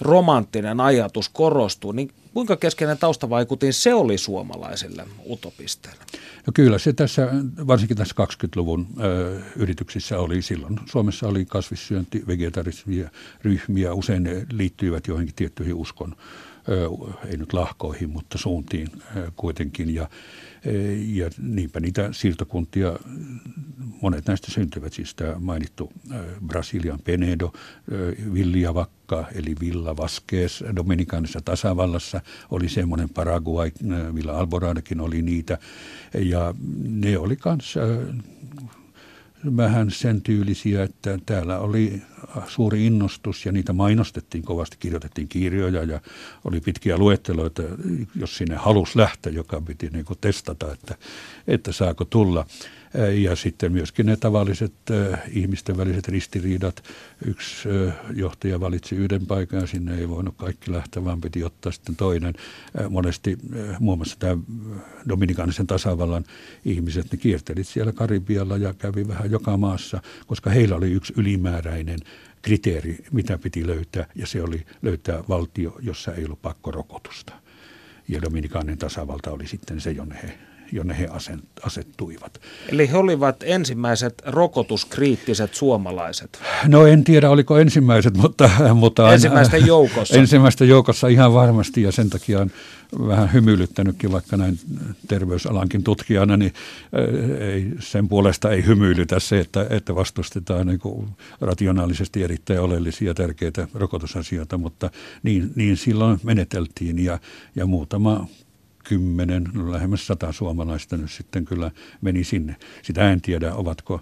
[0.00, 6.04] romanttinen ajatus korostuu, niin kuinka keskeinen taustavaikutin se oli suomalaisille utopisteille?
[6.46, 7.28] No kyllä se tässä,
[7.66, 10.80] varsinkin tässä 20-luvun ö, yrityksissä oli silloin.
[10.86, 13.10] Suomessa oli kasvissyönti, vegetarismia,
[13.42, 16.16] ryhmiä, usein ne liittyivät joihinkin tiettyihin uskon,
[16.68, 16.88] ö,
[17.26, 19.94] ei nyt lahkoihin, mutta suuntiin ö, kuitenkin.
[19.94, 20.08] Ja,
[21.06, 22.98] ja niinpä niitä siirtokuntia,
[24.02, 25.92] monet näistä syntyvät, siis tämä mainittu
[26.46, 27.52] Brasilian Penedo,
[28.32, 33.70] Villiavakka eli Villa Vasquez Dominikaanissa tasavallassa oli semmoinen Paraguay,
[34.14, 35.58] Villa Alboradekin oli niitä.
[36.14, 36.54] Ja
[36.88, 37.80] ne oli kanssa
[39.56, 42.02] vähän sen tyylisiä, että täällä oli
[42.46, 46.00] suuri innostus ja niitä mainostettiin kovasti, kirjoitettiin kirjoja ja
[46.44, 47.62] oli pitkiä luetteloita,
[48.14, 50.94] jos sinne halus lähteä, joka piti niin kuin testata, että,
[51.48, 52.46] että saako tulla.
[53.22, 54.72] Ja sitten myöskin ne tavalliset
[55.30, 56.84] ihmisten väliset ristiriidat.
[57.24, 57.68] Yksi
[58.14, 62.34] johtaja valitsi yhden paikan ja sinne ei voinut kaikki lähteä, vaan piti ottaa sitten toinen.
[62.90, 63.38] Monesti
[63.80, 64.42] muun muassa tämä
[65.08, 66.24] Dominikaanisen tasavallan
[66.64, 71.98] ihmiset, ne kiertelit siellä Karibialla ja kävi vähän joka maassa, koska heillä oli yksi ylimääräinen
[72.42, 77.32] kriteeri, mitä piti löytää, ja se oli löytää valtio, jossa ei ollut pakkorokotusta.
[78.08, 80.38] Ja Dominikaanin tasavalta oli sitten se, jonne he
[80.74, 81.08] jonne he
[81.62, 82.40] asettuivat.
[82.68, 86.40] Eli he olivat ensimmäiset rokotuskriittiset suomalaiset?
[86.68, 88.50] No en tiedä, oliko ensimmäiset, mutta...
[88.74, 90.18] mutta ensimmäisten joukossa?
[90.20, 92.50] Ensimmäisten joukossa ihan varmasti ja sen takia on
[93.08, 94.58] vähän hymyilyttänytkin, vaikka näin
[95.08, 101.08] terveysalankin tutkijana, niin äh, ei, sen puolesta ei hymyilytä se, että, että vastustetaan niin kuin
[101.40, 104.90] rationaalisesti erittäin oleellisia ja tärkeitä rokotusasioita, mutta
[105.22, 107.18] niin, niin silloin meneteltiin ja,
[107.56, 108.26] ja muutama
[108.84, 111.70] kymmenen, no lähemmäs sata suomalaista nyt sitten kyllä
[112.00, 112.56] meni sinne.
[112.82, 114.00] Sitä en tiedä, ovatko,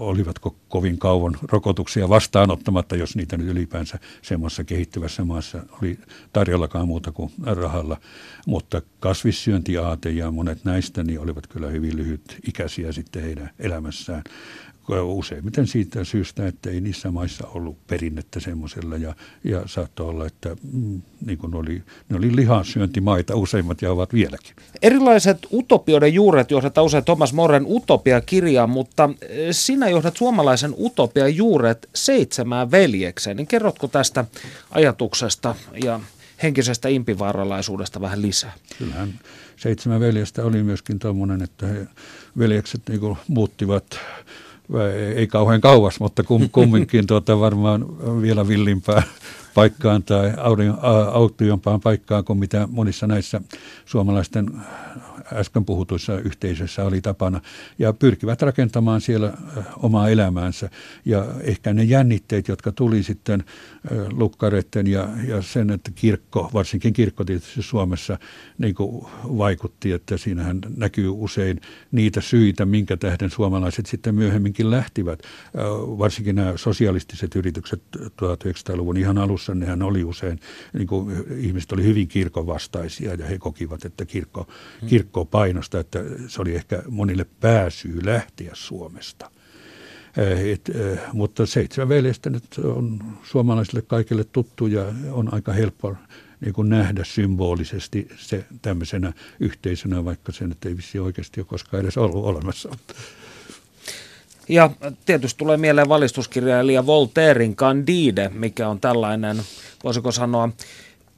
[0.00, 5.98] olivatko kovin kauan rokotuksia vastaanottamatta, jos niitä nyt ylipäänsä semmoisessa kehittyvässä maassa oli
[6.32, 7.96] tarjollakaan muuta kuin rahalla.
[8.46, 14.22] Mutta kasvissyöntiaate ja monet näistä niin olivat kyllä hyvin lyhyt ikäisiä sitten heidän elämässään
[14.88, 20.56] useimmiten siitä syystä, että ei niissä maissa ollut perinnettä semmoisella ja, ja saattoi olla, että
[20.72, 24.56] mm, niin kuin oli, ne oli lihansyöntimaita useimmat ja ovat vieläkin.
[24.82, 31.88] Erilaiset utopioiden juuret johdat usein Thomas Moren utopia-kirjaan, mutta eh, sinä johdat suomalaisen utopian juuret
[31.94, 33.36] seitsemään veljekseen.
[33.36, 34.24] Niin kerrotko tästä
[34.70, 36.00] ajatuksesta ja
[36.42, 38.52] henkisestä impivaaralaisuudesta vähän lisää?
[38.78, 39.20] Kyllähän
[39.56, 41.86] seitsemän veljestä oli myöskin tuommoinen, että he
[42.38, 43.84] veljekset niin muuttivat
[45.16, 47.86] ei kauhean kauas, mutta kum, kumminkin tuota varmaan
[48.22, 49.02] vielä villimpää
[49.54, 50.32] paikkaan tai
[51.12, 53.40] autiompaan paikkaan kuin mitä monissa näissä
[53.84, 54.50] suomalaisten
[55.32, 57.40] äsken puhutuissa yhteisöissä oli tapana,
[57.78, 59.32] ja pyrkivät rakentamaan siellä
[59.76, 60.70] omaa elämäänsä.
[61.04, 63.44] Ja ehkä ne jännitteet, jotka tuli sitten
[64.10, 68.18] lukkareiden ja, ja sen, että kirkko, varsinkin kirkko tietysti Suomessa,
[68.58, 68.74] niin
[69.24, 71.60] vaikutti, että siinähän näkyy usein
[71.92, 75.22] niitä syitä, minkä tähden suomalaiset sitten myöhemminkin lähtivät.
[75.98, 80.40] Varsinkin nämä sosialistiset yritykset 1900-luvun ihan alussa, nehän oli usein,
[80.72, 84.46] niin kuin ihmiset oli hyvin kirkovastaisia ja he kokivat, että kirkko,
[84.86, 85.98] kirkko painosta, että
[86.28, 89.30] se oli ehkä monille pääsyy lähteä Suomesta.
[90.16, 95.96] Eh, et, eh, mutta seitsemän veljestä nyt on suomalaisille kaikille tuttu ja on aika helppo
[96.40, 101.80] niin kuin nähdä symbolisesti se tämmöisenä yhteisönä, vaikka se nyt ei vissi oikeasti ole koskaan
[101.80, 102.68] edes ollut olemassa.
[104.48, 104.70] Ja
[105.06, 109.42] tietysti tulee mieleen valistuskirjailija Voltairein Candide, mikä on tällainen,
[109.84, 110.48] voisiko sanoa,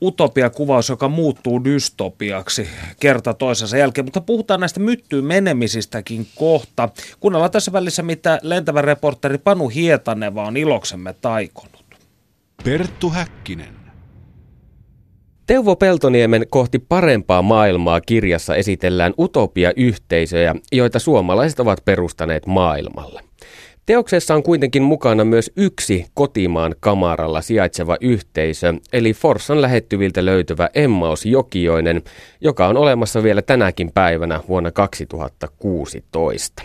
[0.02, 2.68] utopiakuvaus, joka muuttuu dystopiaksi
[3.00, 4.04] kerta toisensa jälkeen.
[4.04, 6.88] Mutta puhutaan näistä myttyyn menemisistäkin kohta.
[7.20, 11.84] Kuunnellaan tässä välissä, mitä lentävä reporteri Panu Hietaneva on iloksemme taikonut.
[12.64, 13.76] Perttu Häkkinen.
[15.46, 23.22] Teuvo Peltoniemen kohti parempaa maailmaa kirjassa esitellään utopia-yhteisöjä, joita suomalaiset ovat perustaneet maailmalle.
[23.86, 31.26] Teoksessa on kuitenkin mukana myös yksi kotimaan kamaralla sijaitseva yhteisö, eli Forssan lähettyviltä löytyvä Emmaus
[31.26, 32.02] Jokioinen,
[32.40, 36.62] joka on olemassa vielä tänäkin päivänä vuonna 2016.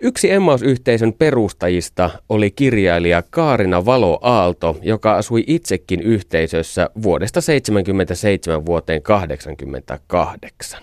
[0.00, 9.02] Yksi Emmaus-yhteisön perustajista oli kirjailija Kaarina Valo Aalto, joka asui itsekin yhteisössä vuodesta 77 vuoteen
[9.02, 10.82] 88.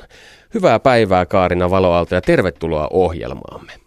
[0.54, 3.81] Hyvää päivää Kaarina Valo Aalto ja tervetuloa ohjelmaamme.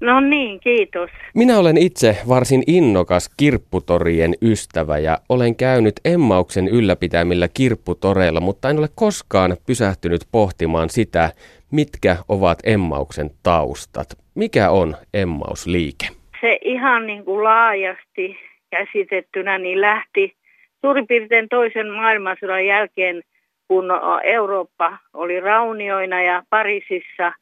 [0.00, 1.10] No niin, kiitos.
[1.34, 8.78] Minä olen itse varsin innokas kirpputorien ystävä ja olen käynyt Emmauksen ylläpitämillä kirpputoreilla, mutta en
[8.78, 11.30] ole koskaan pysähtynyt pohtimaan sitä,
[11.72, 14.08] mitkä ovat Emmauksen taustat.
[14.34, 16.06] Mikä on Emmausliike?
[16.40, 18.36] Se ihan niin kuin laajasti
[18.70, 20.34] käsitettynä niin lähti
[20.80, 23.22] suurin piirtein toisen maailmansodan jälkeen,
[23.68, 23.84] kun
[24.24, 27.32] Eurooppa oli raunioina ja Pariisissa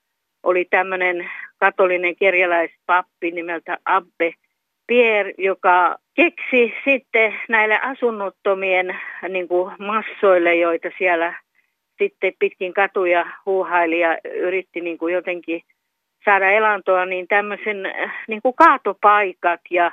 [0.42, 4.34] oli tämmöinen katolinen kerjäläispappi nimeltä Abbe
[4.86, 11.34] Pierre, joka keksi sitten näille asunnottomien niin kuin massoille, joita siellä
[11.98, 15.62] sitten pitkin katuja huuhaili ja yritti niin kuin jotenkin
[16.24, 17.92] saada elantoa, niin tämmöisen
[18.28, 19.92] niin kuin kaatopaikat ja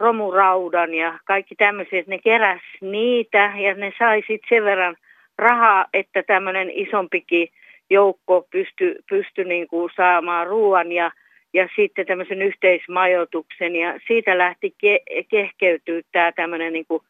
[0.00, 4.96] romuraudan ja kaikki tämmöiset, ne keräs niitä ja ne sai sitten sen verran
[5.38, 7.48] rahaa, että tämmöinen isompikin
[7.94, 11.10] joukko pysty, pysty niin kuin saamaan ruoan ja,
[11.52, 17.02] ja sitten tämmöisen yhteismajoituksen ja siitä lähti ke, kehkeytyä tämä tämmöinen niin kuin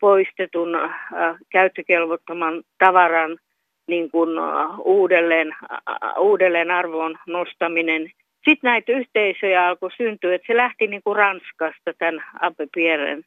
[0.00, 3.38] poistetun äh, käyttökelvottoman tavaran
[3.86, 5.78] niin kuin, äh, uudelleen, äh,
[6.18, 8.02] uudelleen arvon nostaminen.
[8.44, 13.24] Sitten näitä yhteisöjä alkoi syntyä, että se lähti niin kuin Ranskasta tämän Abbe Pierren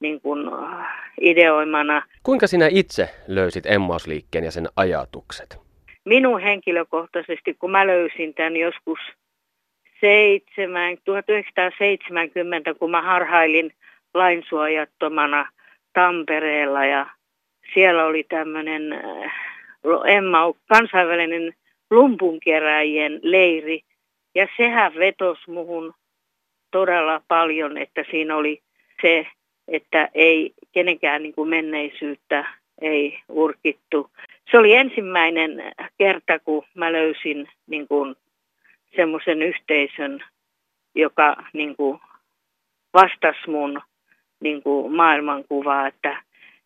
[0.00, 0.86] niin kuin, äh,
[1.20, 2.02] ideoimana.
[2.22, 5.63] Kuinka sinä itse löysit Emmausliikkeen ja sen ajatukset?
[6.04, 8.98] Minun henkilökohtaisesti, kun mä löysin tämän joskus
[10.00, 13.72] 7, 1970, kun mä harhailin
[14.14, 15.48] lainsuojattomana
[15.92, 17.06] Tampereella ja
[17.74, 19.32] siellä oli tämmöinen äh,
[20.06, 21.54] Emma, kansainvälinen
[21.90, 23.80] lumpunkeräjien leiri.
[24.34, 25.94] Ja sehän vetosi muhun
[26.70, 28.62] todella paljon, että siinä oli
[29.02, 29.26] se,
[29.68, 32.44] että ei kenenkään niin kuin menneisyyttä
[32.80, 34.10] ei urkittu
[34.50, 35.50] se oli ensimmäinen
[35.98, 38.14] kerta, kun mä löysin niin kuin,
[38.96, 40.24] semmoisen yhteisön,
[40.94, 42.00] joka niin kuin,
[42.94, 43.80] vastasi mun
[44.40, 46.22] niin kuin, maailmankuvaa, että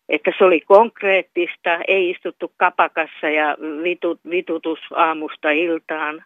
[0.09, 6.23] että se oli konkreettista, ei istuttu kapakassa ja vitut, vitutus aamusta iltaan.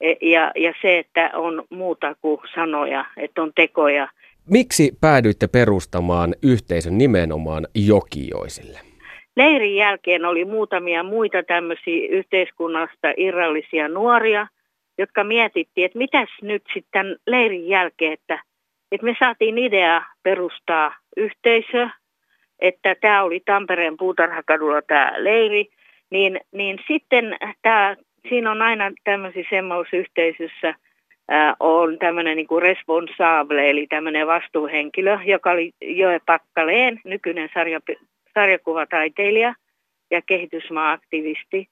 [0.00, 4.08] E, ja, ja se, että on muuta kuin sanoja, että on tekoja.
[4.50, 8.95] Miksi päädyitte perustamaan yhteisön nimenomaan Jokioisille?
[9.36, 14.46] Leirin jälkeen oli muutamia muita tämmöisiä yhteiskunnasta irrallisia nuoria,
[14.98, 18.42] jotka mietittiin, että mitäs nyt sitten leirin jälkeen, että,
[18.92, 21.88] että me saatiin idea perustaa yhteisö,
[22.58, 25.66] että tämä oli Tampereen puutarhakadulla tämä leiri,
[26.10, 27.96] niin, niin sitten tämä,
[28.28, 30.74] siinä on aina tämmöisissä semmausyhteisössä
[31.60, 37.80] on tämmöinen niin responsable, eli tämmöinen vastuuhenkilö, joka oli Joe Pakkaleen, nykyinen sarja,
[38.36, 39.54] sarjakuvataiteilija
[40.10, 41.68] ja kehitysmaa-aktivisti.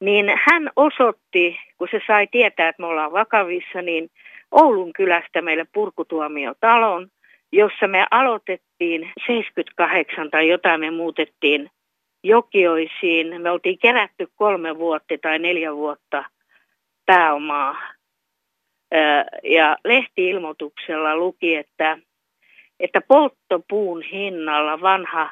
[0.00, 4.10] Niin hän osoitti, kun se sai tietää, että me ollaan vakavissa, niin
[4.50, 7.08] Oulun kylästä meille purkutuomiotalon,
[7.52, 11.70] jossa me aloitettiin 78 tai jotain me muutettiin
[12.22, 13.42] Jokioisiin.
[13.42, 16.24] Me oltiin kerätty kolme vuotta tai neljä vuotta
[17.06, 17.76] pääomaa.
[19.42, 21.98] Ja lehtiilmoituksella luki, että,
[22.80, 25.30] että polttopuun hinnalla vanha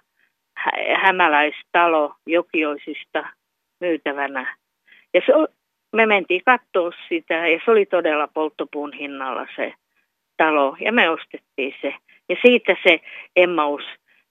[1.03, 3.29] hämäläistalo Jokioisista
[3.81, 4.57] myytävänä.
[5.15, 5.33] Ja se,
[5.93, 9.75] me mentiin katsoa sitä ja se oli todella polttopuun hinnalla se
[10.37, 11.95] talo ja me ostettiin se.
[12.29, 13.01] Ja siitä se
[13.37, 13.83] Emmaus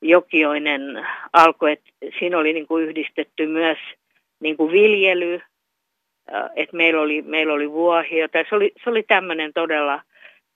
[0.02, 1.90] Jokioinen alkoi, että
[2.20, 3.78] siinä oli niin kuin yhdistetty myös
[4.40, 5.42] niin kuin viljely,
[6.56, 8.30] että meillä oli, meillä oli vuohia.
[8.30, 10.02] Tai se oli, se oli tämmöinen todella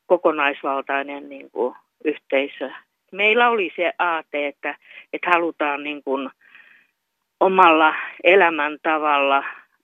[0.06, 2.72] kokonaisvaltainen niin kuin yhteisö.
[3.16, 4.76] Meillä oli se aate, että,
[5.14, 6.30] että halutaan niin kuin
[7.40, 9.44] omalla elämäntavalla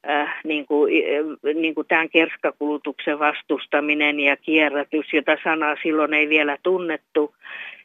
[0.10, 6.30] äh, niin kuin, äh, niin kuin tämän kerskakulutuksen vastustaminen ja kierrätys, jota sanaa silloin ei
[6.30, 7.36] vielä tunnettu,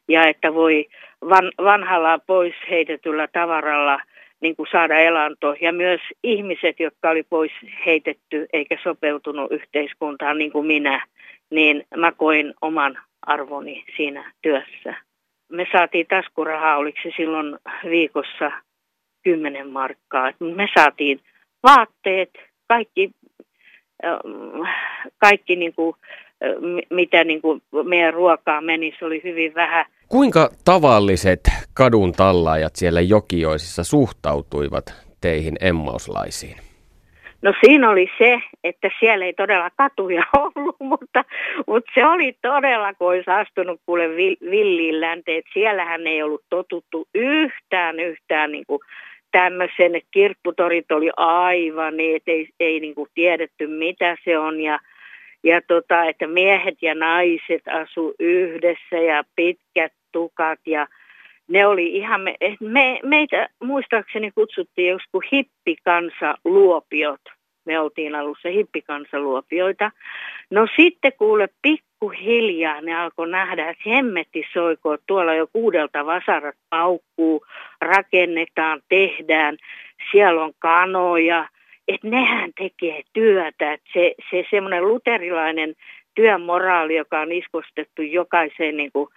[0.08, 0.86] ja että voi
[1.28, 4.00] van, vanhalla pois heitetyllä tavaralla
[4.40, 5.54] niin kuin saada elanto.
[5.60, 7.52] Ja myös ihmiset, jotka oli pois
[7.86, 11.06] heitetty eikä sopeutunut yhteiskuntaan niin kuin minä,
[11.50, 14.94] niin mä koin oman arvoni siinä työssä.
[15.48, 17.58] Me saatiin taskurahaa, oliko se silloin
[17.90, 18.50] viikossa
[19.24, 20.32] 10 markkaa.
[20.40, 21.20] Me saatiin
[21.62, 22.30] vaatteet,
[22.68, 23.10] kaikki,
[25.18, 25.96] kaikki niin kuin,
[26.90, 29.86] mitä niin kuin meidän ruokaa meni, se oli hyvin vähän.
[30.08, 31.40] Kuinka tavalliset
[31.74, 36.65] kadun tallaajat siellä Jokioisissa suhtautuivat teihin emmauslaisiin?
[37.46, 41.24] No siinä oli se, että siellä ei todella katuja ollut, mutta,
[41.66, 44.08] mutta se oli todella, kun olisi astunut kuule
[44.50, 45.42] villiin länteen.
[45.52, 48.80] Siellähän ei ollut totuttu yhtään, yhtään niin kuin
[49.32, 54.60] tämmöisen, että kirpputorit oli aivan niin, että ei, ei niin kuin tiedetty mitä se on
[54.60, 54.78] ja,
[55.44, 60.86] ja tota, että miehet ja naiset asu yhdessä ja pitkät tukat ja
[61.48, 67.35] ne oli ihan, me, me, meitä muistaakseni kutsuttiin joskus hippikansa luopiot.
[67.66, 69.90] Me oltiin alussa hippikansaluopioita.
[70.50, 77.46] No sitten kuule pikkuhiljaa ne alkoi nähdä, että hemmetti soikoo, tuolla jo kuudelta vasarat paukkuu,
[77.80, 79.56] rakennetaan, tehdään,
[80.12, 81.48] siellä on kanoja,
[81.88, 83.72] että nehän tekee työtä.
[83.72, 85.74] Että se, se semmoinen luterilainen
[86.14, 89.08] työmoraali, joka on iskostettu jokaiseen niin kuin,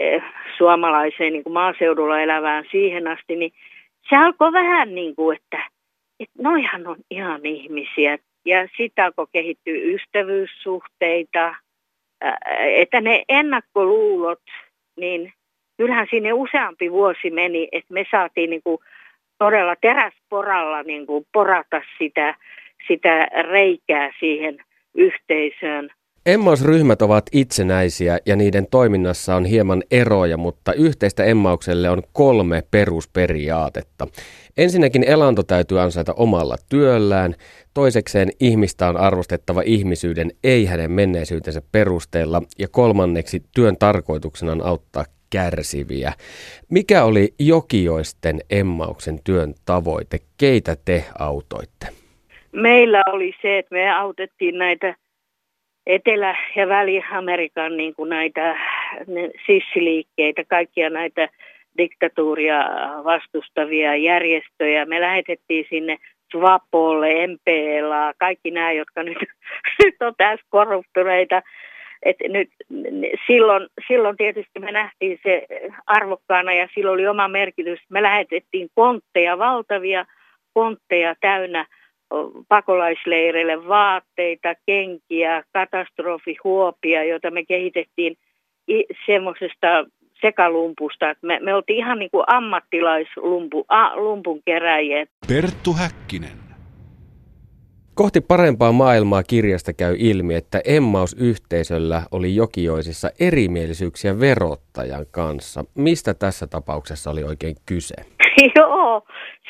[0.00, 0.22] eh,
[0.56, 3.52] suomalaiseen niin kuin maaseudulla elävään siihen asti, niin
[4.08, 5.68] se alkoi vähän niin kuin, että,
[6.24, 8.18] että noihan on ihan ihmisiä.
[8.44, 11.54] Ja sitten alkoi kehittyä ystävyyssuhteita,
[12.58, 14.42] että ne ennakkoluulot,
[14.96, 15.32] niin
[15.76, 18.78] kyllähän sinne useampi vuosi meni, että me saatiin niin kuin
[19.38, 22.34] todella teräsporalla niin kuin porata sitä,
[22.88, 24.58] sitä reikää siihen
[24.94, 25.90] yhteisöön.
[26.26, 34.06] Emmausryhmät ovat itsenäisiä ja niiden toiminnassa on hieman eroja, mutta yhteistä emmaukselle on kolme perusperiaatetta.
[34.56, 37.34] Ensinnäkin elanto täytyy ansaita omalla työllään,
[37.74, 45.04] toisekseen ihmistä on arvostettava ihmisyyden ei hänen menneisyytensä perusteella ja kolmanneksi työn tarkoituksena on auttaa
[45.30, 46.12] kärsiviä.
[46.70, 50.18] Mikä oli Jokioisten emmauksen työn tavoite?
[50.38, 51.86] Keitä te autoitte?
[52.52, 55.03] Meillä oli se, että me autettiin näitä
[55.86, 58.56] Etelä- ja Väli-Amerikan niin kuin näitä
[59.46, 61.28] sissiliikkeitä, kaikkia näitä
[61.78, 62.64] diktatuuria
[63.04, 64.84] vastustavia järjestöjä.
[64.84, 65.96] Me lähetettiin sinne
[66.32, 69.18] Swapolle, MPLA, kaikki nämä, jotka nyt,
[69.84, 71.42] nyt on tässä korruptuneita.
[72.02, 72.48] Et nyt,
[73.26, 75.46] silloin, silloin tietysti me nähtiin se
[75.86, 77.80] arvokkaana ja silloin oli oma merkitys.
[77.88, 80.04] Me lähetettiin kontteja, valtavia
[80.54, 81.66] kontteja täynnä
[82.48, 88.16] pakolaisleireille vaatteita, kenkiä, katastrofihuopia, joita me kehitettiin
[89.06, 89.84] semmoisesta
[90.20, 91.14] sekalumpusta.
[91.22, 95.06] Me, me oltiin ihan niin kuin ammattilaislumpun keräjiä.
[95.28, 96.43] Perttu Häkkinen.
[97.94, 105.64] Kohti parempaa maailmaa kirjasta käy ilmi, että Emmaus-yhteisöllä oli Jokioisissa erimielisyyksiä verottajan kanssa.
[105.74, 107.94] Mistä tässä tapauksessa oli oikein kyse?
[108.56, 109.02] Joo,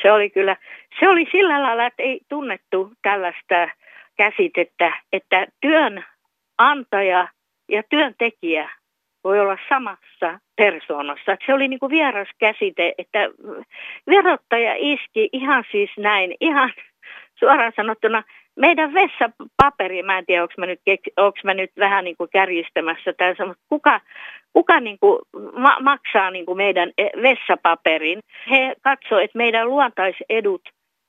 [0.03, 0.57] se oli kyllä,
[1.01, 3.69] se oli sillä lailla, että ei tunnettu tällaista
[4.17, 7.29] käsitettä, että työnantaja
[7.69, 8.71] ja työntekijä
[9.25, 11.37] voi olla samassa persoonassa.
[11.47, 13.19] Se oli niin kuin vieras käsite, että
[14.07, 16.73] verottaja iski ihan siis näin, ihan
[17.45, 18.23] suoraan sanottuna
[18.57, 20.67] meidän vessapaperi, mä en tiedä, onko mä
[21.45, 24.01] mä nyt vähän niin kuin kärjistämässä tässä, mutta kuka,
[24.53, 25.19] kuka niin kuin
[25.53, 28.19] ma- maksaa niin kuin meidän e, vessapaperin?
[28.51, 30.63] He katsoivat, että meidän luontaisedut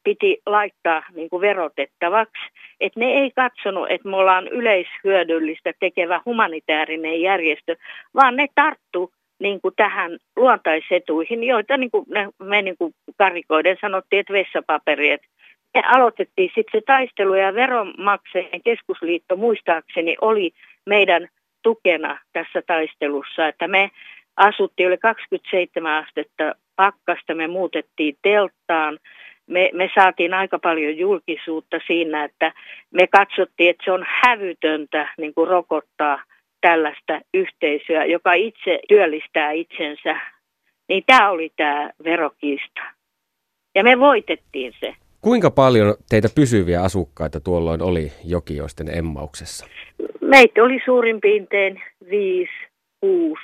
[0.04, 2.42] piti laittaa niin kuin verotettavaksi.
[2.80, 7.76] Että ne ei katsonut, että me ollaan yleishyödyllistä tekevä humanitaarinen järjestö,
[8.14, 12.06] vaan ne tarttu niin kuin tähän luontaisetuihin, joita niin kuin
[12.40, 15.28] me niin kuin karikoiden sanottiin, että vessapaperi, että
[15.76, 20.52] me aloitettiin sitten se taistelu ja veronmaksajien keskusliitto muistaakseni oli
[20.86, 21.28] meidän
[21.64, 23.92] tukena tässä taistelussa, että me
[24.38, 29.00] asuttiin yli 27 astetta pakkasta, me muutettiin telttaan,
[29.48, 32.54] me, me saatiin aika paljon julkisuutta siinä, että
[32.92, 36.24] me katsottiin, että se on hävytöntä niin kuin rokottaa
[36.62, 40.20] tällaista yhteisöä, joka itse työllistää itsensä.
[40.90, 42.82] Niin tämä oli tämä verokiista.
[43.76, 44.96] Ja me voitettiin se.
[45.26, 49.66] Kuinka paljon teitä pysyviä asukkaita tuolloin oli Jokioisten Emmauksessa?
[50.22, 52.54] Meitä oli suurin piirtein viisi,
[53.00, 53.44] kuusi.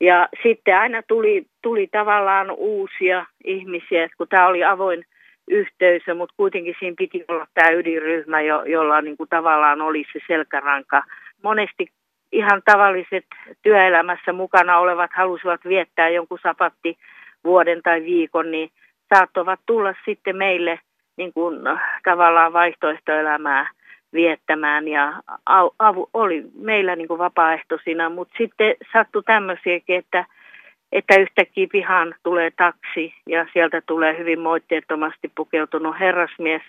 [0.00, 5.04] Ja sitten aina tuli, tuli tavallaan uusia ihmisiä, kun tämä oli avoin
[5.48, 10.18] yhteisö, mutta kuitenkin siinä piti olla tämä ydinryhmä, jo, jolla niin kuin tavallaan oli se
[10.26, 11.02] selkäranka.
[11.42, 11.86] Monesti
[12.32, 13.26] ihan tavalliset
[13.62, 16.98] työelämässä mukana olevat halusivat viettää jonkun sapatti
[17.44, 18.70] vuoden tai viikon, niin
[19.14, 20.80] saattavat tulla sitten meille
[21.16, 21.58] niin kuin,
[22.04, 23.68] tavallaan vaihtoehtoelämää
[24.12, 25.12] viettämään ja
[25.78, 30.24] avu, oli meillä niin kuin vapaaehtoisina, mutta sitten sattui tämmöisiäkin, että,
[30.92, 36.62] että yhtäkkiä pihaan tulee taksi ja sieltä tulee hyvin moitteettomasti pukeutunut herrasmies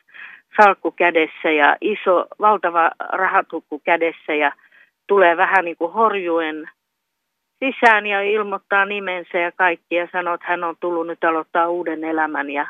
[0.62, 4.52] salkku kädessä ja iso valtava rahatukku kädessä ja
[5.08, 6.70] tulee vähän niin kuin horjuen
[7.66, 12.03] sisään ja ilmoittaa nimensä ja kaikki ja sanoo, että hän on tullut nyt aloittaa uuden
[12.03, 12.68] elämän ja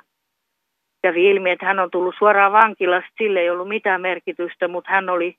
[1.02, 5.10] kävi ilmi, että hän on tullut suoraan vankilasta, sille ei ollut mitään merkitystä, mutta hän
[5.10, 5.36] oli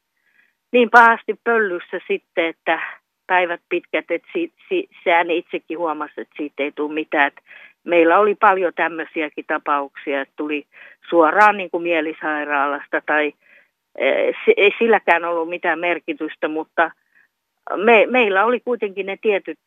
[0.72, 2.80] niin pahasti pöllyssä sitten, että
[3.26, 7.26] päivät pitkät, että si, si, sehän itsekin huomasi, että siitä ei tule mitään.
[7.26, 7.42] Että
[7.84, 10.66] meillä oli paljon tämmöisiäkin tapauksia, että tuli
[11.08, 13.32] suoraan niin kuin mielisairaalasta tai
[13.98, 16.90] eh, ei silläkään ollut mitään merkitystä, mutta–
[17.76, 19.58] me, meillä oli kuitenkin ne tietyt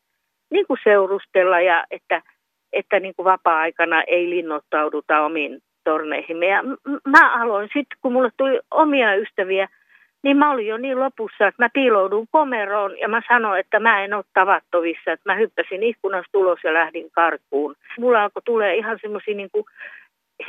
[0.51, 2.21] niin kuin seurustella ja että,
[2.73, 6.43] että niin kuin vapaa-aikana ei linnoittauduta omiin torneihin.
[6.43, 6.63] Ja
[7.07, 9.67] mä aloin sitten, kun mulle tuli omia ystäviä,
[10.23, 14.03] niin mä olin jo niin lopussa, että mä piiloudun komeroon ja mä sanoin, että mä
[14.03, 17.75] en ole tavattovissa, että mä hyppäsin ikkunasta ulos ja lähdin karkuun.
[17.99, 19.49] Mulla alkoi tulee ihan semmoisia niin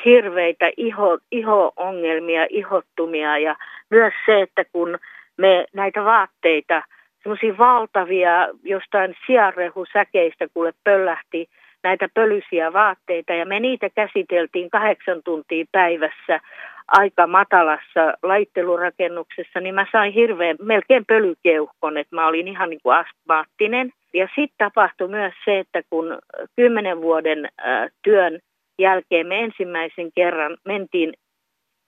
[0.04, 3.56] hirveitä iho, iho-ongelmia, ihottumia ja
[3.90, 4.98] myös se, että kun
[5.36, 6.82] me näitä vaatteita,
[7.22, 11.48] semmoisia valtavia jostain siarehusäkeistä kuule pöllähti
[11.82, 16.40] näitä pölyisiä vaatteita ja me niitä käsiteltiin kahdeksan tuntia päivässä
[16.88, 22.96] aika matalassa laittelurakennuksessa, niin mä sain hirveän, melkein pölykeuhkon, että mä olin ihan niin kuin
[22.96, 23.92] astmaattinen.
[24.14, 26.18] Ja sitten tapahtui myös se, että kun
[26.56, 28.38] kymmenen vuoden äh, työn
[28.78, 31.12] jälkeen me ensimmäisen kerran mentiin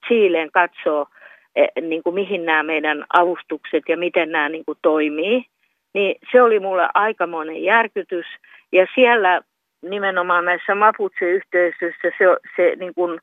[0.07, 1.09] Chileen katsoa,
[1.55, 5.45] eh, niin kuin mihin nämä meidän avustukset ja miten nämä niin kuin toimii,
[5.93, 8.25] niin se oli mulle aikamoinen järkytys.
[8.71, 9.41] Ja siellä
[9.81, 12.25] nimenomaan näissä Mapuche-yhteisöissä se,
[12.55, 13.19] se niin kuin,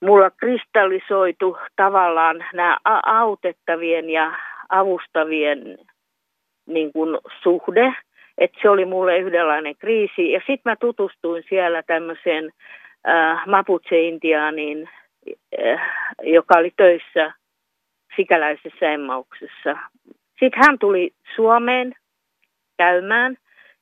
[0.00, 4.32] mulla kristallisoitu tavallaan nämä autettavien ja
[4.68, 5.78] avustavien
[6.66, 7.94] niin kuin, suhde.
[8.38, 10.32] Että se oli mulle yhdenlainen kriisi.
[10.32, 12.50] Ja sitten mä tutustuin siellä tämmöiseen
[13.08, 14.88] äh, Mapuche-intiaaniin,
[15.66, 15.80] äh,
[16.22, 17.32] joka oli töissä
[18.16, 19.76] sikäläisessä emmauksessa.
[20.40, 21.94] Sitten hän tuli Suomeen
[22.76, 23.36] käymään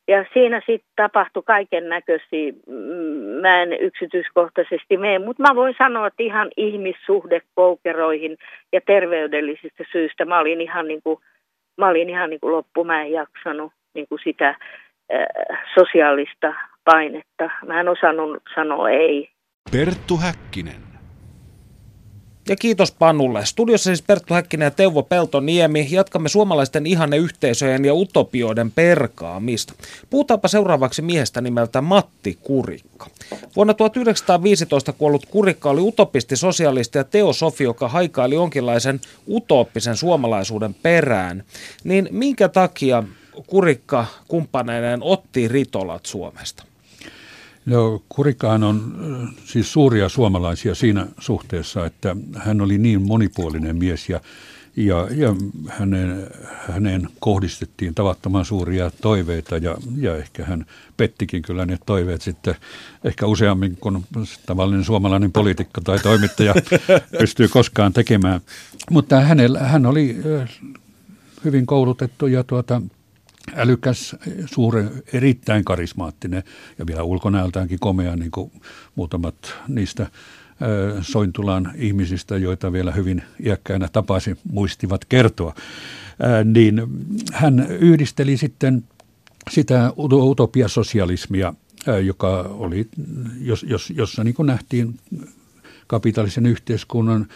[0.09, 6.07] ja siinä sitten tapahtui kaiken näköisiä, mm, mä en yksityiskohtaisesti mene, mutta mä voin sanoa,
[6.07, 8.37] että ihan ihmissuhdekoukeroihin
[8.73, 11.19] ja terveydellisistä syistä mä olin ihan niin kuin,
[11.79, 14.57] mä olin ihan niin kuin loppu, mä en jaksanut niin kuin sitä äh,
[15.75, 16.55] sosiaalista
[16.85, 17.51] painetta.
[17.67, 19.31] Mä en osannut sanoa ei.
[19.73, 20.86] Perttu Häkkinen.
[22.49, 23.47] Ja kiitos Panulle.
[23.47, 25.89] Studiossa siis Perttu Häkkinen ja Teuvo Peltoniemi.
[25.91, 29.73] Jatkamme suomalaisten ihanne yhteisöjen ja utopioiden perkaamista.
[30.11, 33.07] Puhutaanpa seuraavaksi miehestä nimeltä Matti Kurikka.
[33.57, 41.45] Vuonna 1915 kuollut Kurikka oli utopisti, sosialisti ja teosofi, joka haikaili jonkinlaisen utooppisen suomalaisuuden perään.
[41.85, 43.03] Niin minkä takia
[43.47, 46.65] Kurikka kumppaneineen otti ritolat Suomesta?
[47.67, 48.95] No, Kurikaan on
[49.45, 54.21] siis suuria suomalaisia siinä suhteessa, että hän oli niin monipuolinen mies ja,
[54.77, 55.35] ja, ja
[55.69, 56.27] hänen,
[56.69, 62.55] häneen kohdistettiin tavattoman suuria toiveita ja, ja ehkä hän pettikin kyllä ne toiveet sitten
[63.05, 64.05] ehkä useammin kuin
[64.47, 66.55] tavallinen suomalainen poliitikko tai toimittaja
[67.21, 68.41] pystyy koskaan tekemään.
[68.91, 70.17] Mutta hänellä, hän oli
[71.45, 72.83] hyvin koulutettu ja tuota,
[73.55, 74.17] älykäs,
[74.47, 76.43] suuri, erittäin karismaattinen
[76.79, 78.53] ja vielä ulkonäöltäänkin komea, niin kuin
[78.95, 80.07] muutamat niistä
[81.01, 85.55] Sointulan ihmisistä, joita vielä hyvin iäkkäänä tapasi, muistivat kertoa.
[86.45, 86.83] Niin
[87.33, 88.85] hän yhdisteli sitten
[89.51, 91.55] sitä utopiasosialismia,
[92.05, 92.89] joka oli,
[93.41, 94.99] jos, jos, jossa niin nähtiin
[95.87, 97.27] kapitalisen yhteiskunnan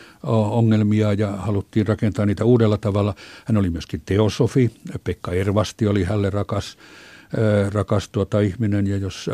[0.50, 3.14] ongelmia ja haluttiin rakentaa niitä uudella tavalla.
[3.44, 4.70] Hän oli myöskin teosofi,
[5.04, 6.78] Pekka Ervasti oli hälle rakas
[7.72, 9.30] rakas tuota ihminen ja jos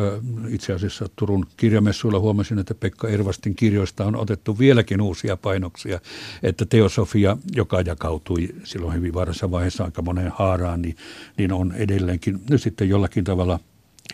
[0.49, 6.01] itse asiassa Turun kirjamessuilla huomasin, että Pekka Ervastin kirjoista on otettu vieläkin uusia painoksia,
[6.43, 10.97] että teosofia, joka jakautui silloin hyvin varhaisessa vaiheessa aika moneen haaraan, niin,
[11.37, 13.61] niin on edelleenkin nyt sitten jollakin tavalla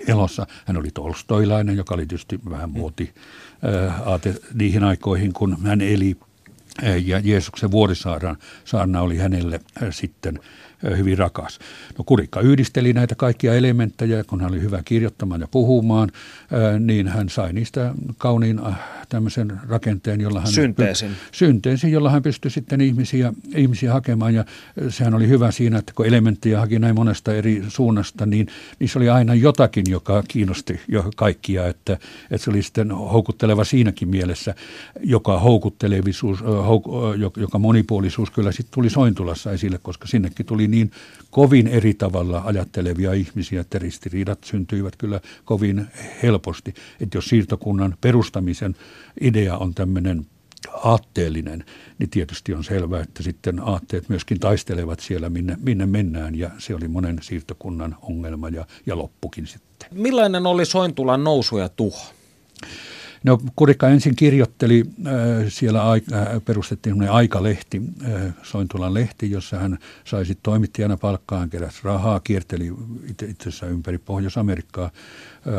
[0.08, 0.46] elossa.
[0.64, 3.14] Hän oli tolstoilainen, joka oli tietysti vähän muoti
[4.04, 6.16] aate niihin aikoihin, kun hän eli
[7.04, 8.36] ja Jeesuksen vuorisaarna
[9.00, 9.60] oli hänelle
[9.90, 10.40] sitten
[10.96, 11.58] hyvin rakas.
[11.98, 16.10] No Kurikka yhdisteli näitä kaikkia elementtejä, kun hän oli hyvä kirjoittamaan ja puhumaan,
[16.80, 18.60] niin hän sai niistä kauniin
[19.08, 20.52] tämmöisen rakenteen, jolla hän...
[20.52, 21.10] Synteesin.
[21.32, 24.44] Synteesin, jolla hän pystyi sitten ihmisiä, ihmisiä hakemaan ja
[24.88, 28.46] sehän oli hyvä siinä, että kun elementtejä haki näin monesta eri suunnasta, niin
[28.78, 31.92] niissä oli aina jotakin, joka kiinnosti jo kaikkia, että,
[32.30, 34.54] että se oli sitten houkutteleva siinäkin mielessä,
[35.00, 36.38] joka houkuttelevisuus,
[37.36, 40.90] joka monipuolisuus kyllä sitten tuli Sointulassa esille, koska sinnekin tuli niin
[41.30, 45.86] kovin eri tavalla ajattelevia ihmisiä, että ristiriidat syntyivät kyllä kovin
[46.22, 46.74] helposti.
[47.00, 48.74] Että jos siirtokunnan perustamisen
[49.20, 50.26] idea on tämmöinen
[50.82, 51.64] aatteellinen,
[51.98, 56.74] niin tietysti on selvää, että sitten aatteet myöskin taistelevat siellä, minne, minne mennään, ja se
[56.74, 59.88] oli monen siirtokunnan ongelma ja, ja loppukin sitten.
[59.92, 62.14] Millainen oli Sointulan nousu ja tuho?
[63.24, 65.12] No Kurikka ensin kirjoitteli, äh,
[65.48, 66.00] siellä äh,
[66.44, 72.72] perustettiin aikalehti, äh, Sointulan lehti, jossa hän sai sitten toimittajana palkkaan, keräsi rahaa, kierteli
[73.28, 74.90] itse asiassa ympäri Pohjois-Amerikkaa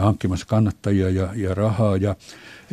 [0.01, 1.97] hankkimassa kannattajia ja, ja rahaa.
[1.97, 2.15] Ja,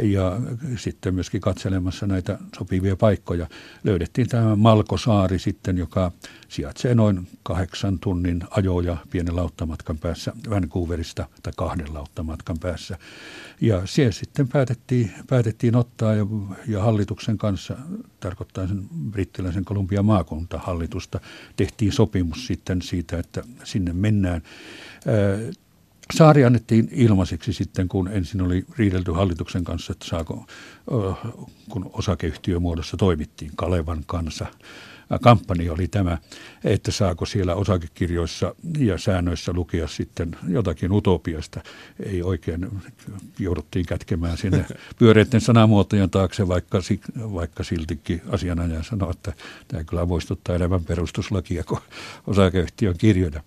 [0.03, 0.40] ja
[0.76, 3.46] sitten myöskin katselemassa näitä sopivia paikkoja.
[3.84, 6.12] Löydettiin tämä Malkosaari sitten, joka
[6.48, 12.98] sijaitsee noin kahdeksan tunnin ajoja pienen lauttamatkan päässä Vancouverista tai kahden lauttamatkan päässä.
[13.61, 16.26] Ja siellä sitten päätettiin, päätettiin ottaa ja,
[16.68, 17.76] ja hallituksen kanssa,
[18.20, 21.20] tarkoittaa sen brittiläisen Kolumbian maakuntahallitusta,
[21.57, 24.42] tehtiin sopimus sitten siitä, että sinne mennään.
[26.11, 30.47] Saari annettiin ilmaiseksi sitten, kun ensin oli riidelty hallituksen kanssa, että saako,
[31.71, 34.47] kun osakeyhtiömuodossa toimittiin Kalevan kanssa.
[35.23, 36.19] Kampanja oli tämä,
[36.65, 41.61] että saako siellä osakekirjoissa ja säännöissä lukea sitten jotakin utopiasta.
[42.03, 42.69] Ei oikein
[43.39, 44.65] jouduttiin kätkemään sinne
[44.99, 46.79] pyöreiden sanamuotojen taakse, vaikka,
[47.19, 49.33] vaikka siltikin asianajaja sanoi, että
[49.69, 51.81] tämä kyllä voistuttaa enemmän perustuslakia kuin
[52.27, 53.43] osakeyhtiön kirjoja.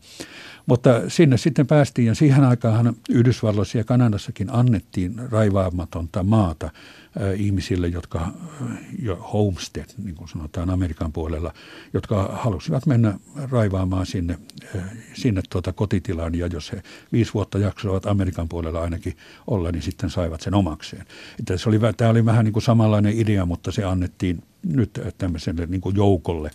[0.66, 7.88] Mutta sinne sitten päästiin ja siihen aikaan Yhdysvalloissa ja Kanadassakin annettiin raivaamatonta maata äh, ihmisille,
[7.88, 11.53] jotka äh, jo homestead, niin kuin sanotaan Amerikan puolella,
[11.93, 13.20] jotka halusivat mennä
[13.51, 14.38] raivaamaan sinne,
[14.76, 14.84] äh,
[15.14, 20.09] sinne tuota kotitilaan ja jos he viisi vuotta jaksoivat Amerikan puolella ainakin olla, niin sitten
[20.09, 21.05] saivat sen omakseen.
[21.39, 25.66] Että se oli, tämä oli vähän niin kuin samanlainen idea, mutta se annettiin nyt tämmöiselle
[25.66, 26.51] niin kuin joukolle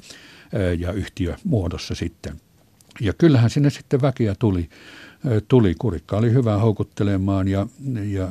[0.78, 2.40] ja yhtiömuodossa sitten–
[3.00, 4.68] ja kyllähän sinne sitten väkeä tuli.
[5.48, 5.74] tuli.
[5.74, 7.66] Kurikka oli hyvä houkuttelemaan ja,
[8.04, 8.28] ja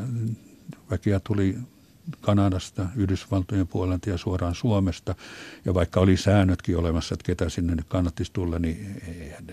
[0.91, 1.57] väkeä tuli
[2.21, 5.15] Kanadasta, Yhdysvaltojen puolelta ja suoraan Suomesta.
[5.65, 9.45] Ja vaikka oli säännötkin olemassa, että ketä sinne nyt kannattisi tulla, niin eihän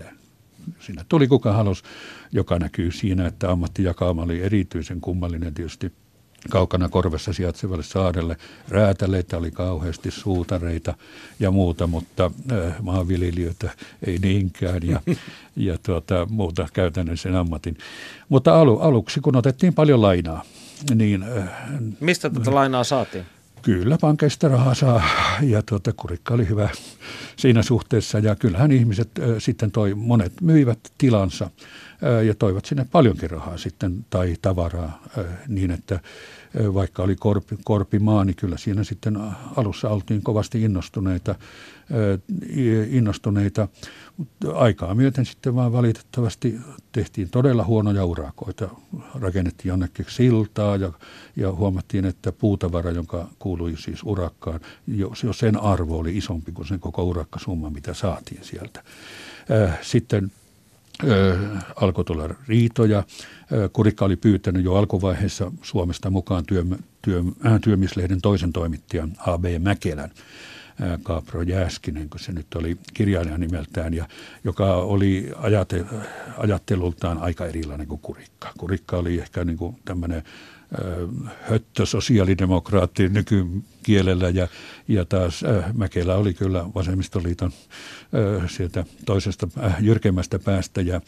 [0.81, 1.85] sinne tuli kuka halusi,
[2.33, 5.93] joka näkyy siinä, että ammattijakauma oli erityisen kummallinen tietysti
[6.51, 8.37] kaukana korvessa sijaitsevalle saarelle.
[8.69, 10.95] Räätäleitä oli kauheasti, suutareita
[11.41, 13.71] ja muuta, mutta äh, maanviljelijöitä
[14.07, 15.01] ei niinkään ja,
[15.57, 17.79] ja tuota, muuta käytännöllisen ammatin.
[18.29, 20.43] Mutta alu, aluksi, kun otettiin paljon lainaa,
[20.95, 21.23] niin...
[21.23, 21.49] Äh,
[22.01, 23.25] Mistä tätä lainaa saatiin?
[23.63, 25.03] Kyllä, pankeista rahaa saa
[25.43, 26.69] ja tuota, kurikka oli hyvä
[27.37, 31.51] siinä suhteessa ja kyllähän ihmiset äh, sitten toi, monet myivät tilansa
[32.27, 35.03] ja toivat sinne paljonkin rahaa sitten tai tavaraa
[35.49, 36.01] niin, että
[36.75, 39.19] vaikka oli korpi, korpimaa, niin kyllä siinä sitten
[39.57, 41.35] alussa oltiin kovasti innostuneita
[42.91, 43.69] innostuneita.
[44.55, 46.59] Aikaa myöten sitten vaan valitettavasti
[46.93, 48.69] tehtiin todella huonoja urakoita.
[49.15, 50.93] Rakennettiin jonnekin siltaa ja,
[51.37, 56.69] ja huomattiin, että puutavara, jonka kuului siis urakkaan, jo, jo sen arvo oli isompi kuin
[56.69, 58.83] sen koko urakkasumma, mitä saatiin sieltä.
[59.83, 60.33] Sitten
[61.77, 63.05] alkoi tulla riitoja.
[63.73, 66.65] Kurikka oli pyytänyt jo alkuvaiheessa Suomesta mukaan työ,
[67.03, 67.23] työ,
[67.63, 69.45] työmislehden toisen toimittajan A.B.
[69.59, 70.11] Mäkelän
[71.03, 74.09] Kaapro Jääskinen, kun se nyt oli kirjailija nimeltään, ja
[74.45, 75.85] joka oli ajate,
[76.39, 78.53] ajattelultaan aika erilainen kuin Kurikka.
[78.59, 80.23] Kurikka oli ehkä niin kuin tämmöinen
[81.43, 84.49] höttö sosiaalidemokraatti nykykielellä ja,
[84.89, 85.45] ja taas
[85.75, 87.53] Mäkelä oli kyllä vasemmistoliiton
[88.47, 89.49] sieltä toisesta
[89.81, 91.01] jyrkemmästä päästä ja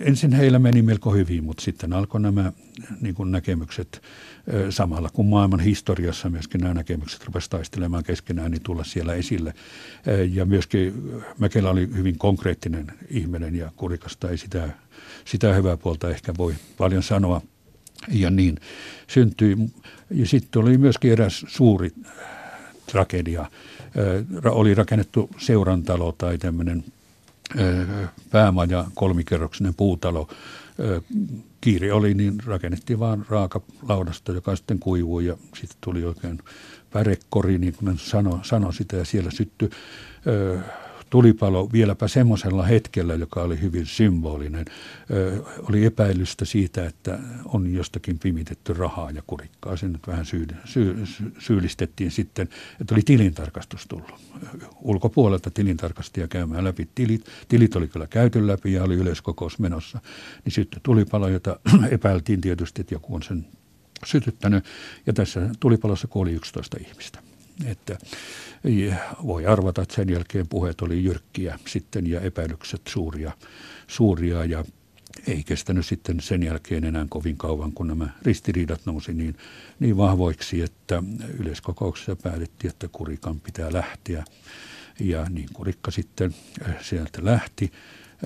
[0.00, 2.52] ensin heillä meni melko hyvin, mutta sitten alkoi nämä
[3.00, 4.02] niin kuin näkemykset
[4.70, 9.54] samalla kun maailman historiassa myöskin nämä näkemykset rupesivat taistelemaan keskenään, niin tulla siellä esille.
[10.32, 14.68] Ja myöskin Mäkelä oli hyvin konkreettinen ihminen ja kurikasta ei sitä,
[15.24, 17.40] sitä hyvää puolta ehkä voi paljon sanoa.
[18.08, 18.58] Ja niin
[19.06, 19.56] syntyi.
[20.10, 21.90] Ja sitten oli myöskin eräs suuri
[22.86, 23.50] tragedia.
[24.44, 26.84] Oli rakennettu seurantalo tai tämmöinen
[28.30, 30.28] päämaja, kolmikerroksinen puutalo.
[31.60, 36.38] Kiiri oli, niin rakennettiin vaan raakalaudasta, joka sitten kuivui ja sitten tuli oikein
[36.90, 39.70] pärekori, niin kuin sano, sano sitä, ja siellä syttyi
[41.10, 44.64] tulipalo vieläpä semmoisella hetkellä, joka oli hyvin symbolinen.
[45.10, 49.76] Ö, oli epäilystä siitä, että on jostakin pimitetty rahaa ja kurikkaa.
[49.76, 51.04] Se nyt vähän syy, syy,
[51.38, 52.48] syyllistettiin sitten,
[52.80, 54.14] että oli tilintarkastus tullut.
[54.80, 56.88] Ulkopuolelta tilintarkastia käymään läpi.
[56.94, 60.00] Tilit, tilit oli kyllä käyty läpi ja oli yleiskokous menossa.
[60.44, 63.46] Niin sitten tulipalo, jota epäiltiin tietysti, että joku on sen
[64.06, 64.64] sytyttänyt.
[65.06, 67.25] Ja tässä tulipalossa kuoli 11 ihmistä.
[67.64, 67.98] Että
[69.26, 73.32] voi arvata, että sen jälkeen puheet oli jyrkkiä sitten ja epäilykset suuria,
[73.86, 74.64] suuria ja
[75.26, 79.36] ei kestänyt sitten sen jälkeen enää kovin kauan, kun nämä ristiriidat nousi niin,
[79.80, 81.02] niin vahvoiksi, että
[81.38, 84.24] yleiskokouksessa päätettiin, että kurikan pitää lähteä.
[85.00, 86.34] Ja niin kurikka sitten
[86.68, 87.72] äh, sieltä lähti,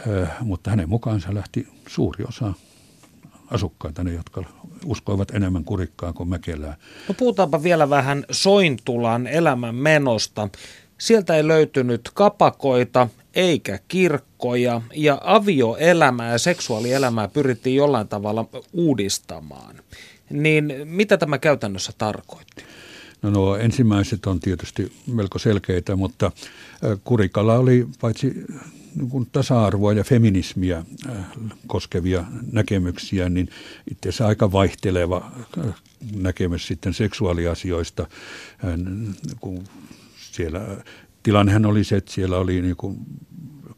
[0.08, 2.54] äh, mutta hänen mukaansa lähti suuri osa
[3.50, 4.44] asukkaita, ne jotka
[4.84, 6.76] uskoivat enemmän kurikkaa kuin Mäkelää.
[7.08, 10.48] No puhutaanpa vielä vähän Sointulan elämän menosta.
[10.98, 19.76] Sieltä ei löytynyt kapakoita eikä kirkkoja ja avioelämää ja seksuaalielämää pyrittiin jollain tavalla uudistamaan.
[20.30, 22.64] Niin mitä tämä käytännössä tarkoitti?
[23.22, 26.32] No nuo ensimmäiset on tietysti melko selkeitä, mutta
[27.04, 28.44] Kurikalla oli paitsi
[28.94, 30.84] niin tasa-arvoa ja feminismiä
[31.66, 33.48] koskevia näkemyksiä, niin
[33.90, 35.32] itse asiassa aika vaihteleva
[36.14, 38.06] näkemys sitten seksuaaliasioista.
[39.40, 39.64] Kun
[40.16, 40.60] siellä,
[41.22, 42.98] tilannehan oli se, että siellä oli niin kuin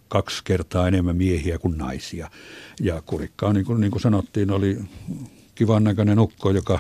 [0.09, 2.31] kaksi kertaa enemmän miehiä kuin naisia.
[2.81, 4.79] Ja Kurikka, niin kuin, niin kuin sanottiin, oli
[5.63, 6.79] kivan näköinen ukko, joka,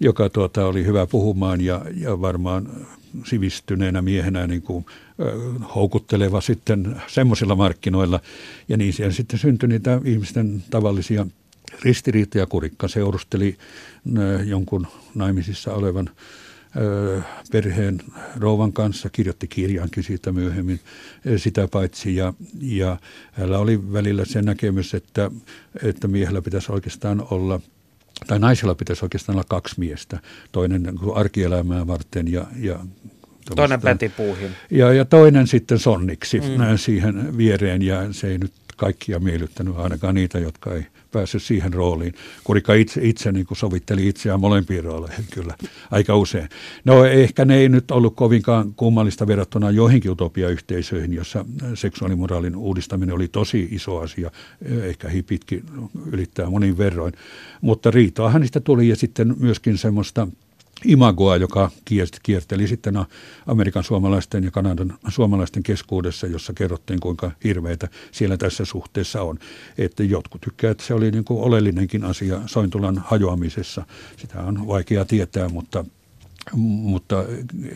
[0.00, 2.68] joka tuota, oli hyvä puhumaan ja, ja varmaan
[3.24, 4.86] sivistyneenä miehenä niin kuin,
[5.74, 8.20] houkutteleva sitten semmoisilla markkinoilla.
[8.68, 11.26] Ja niin siellä sitten syntyi niitä ihmisten tavallisia
[11.82, 12.46] ristiriitoja.
[12.46, 13.56] Kurikka seurusteli
[14.44, 16.10] jonkun naimisissa olevan
[17.52, 18.00] perheen
[18.36, 20.80] rouvan kanssa, kirjoitti kirjankin siitä myöhemmin
[21.36, 22.16] sitä paitsi.
[22.16, 22.96] Ja, ja
[23.32, 25.30] hänellä oli välillä se näkemys, että,
[25.82, 27.60] että miehellä pitäisi oikeastaan olla–
[28.26, 30.18] tai naisilla pitäisi oikeastaan olla kaksi miestä.
[30.52, 32.78] Toinen niin arkielämää varten ja, ja
[33.56, 34.50] Toinen pätipuuhin.
[34.70, 36.76] Ja, ja toinen sitten sonniksi mm.
[36.76, 42.14] siihen viereen ja se ei nyt kaikkia miellyttänyt, ainakaan niitä, jotka ei päässyt siihen rooliin.
[42.44, 45.54] Kurikka itse, itse niin kuin sovitteli itseään molempiin rooleihin kyllä
[45.90, 46.48] aika usein.
[46.84, 51.44] No ehkä ne ei nyt ollut kovinkaan kummallista verrattuna joihinkin utopiayhteisöihin, jossa
[51.74, 54.30] seksuaalimoraalin uudistaminen oli tosi iso asia,
[54.82, 55.64] ehkä hipitkin
[56.12, 57.12] ylittää monin verroin.
[57.60, 60.28] Mutta riitaahan niistä tuli ja sitten myöskin semmoista
[60.84, 61.70] imagoa, joka
[62.22, 62.94] kierteli sitten
[63.46, 69.38] Amerikan suomalaisten ja Kanadan suomalaisten keskuudessa, jossa kerrottiin, kuinka hirveitä siellä tässä suhteessa on.
[69.78, 73.86] Että jotkut tykkäävät, että se oli niin kuin oleellinenkin asia Sointulan hajoamisessa.
[74.16, 75.84] Sitä on vaikea tietää, mutta
[76.56, 77.24] mutta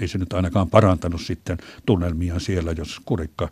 [0.01, 3.49] ei se nyt ainakaan parantanut sitten tunnelmia siellä, jos Kurikka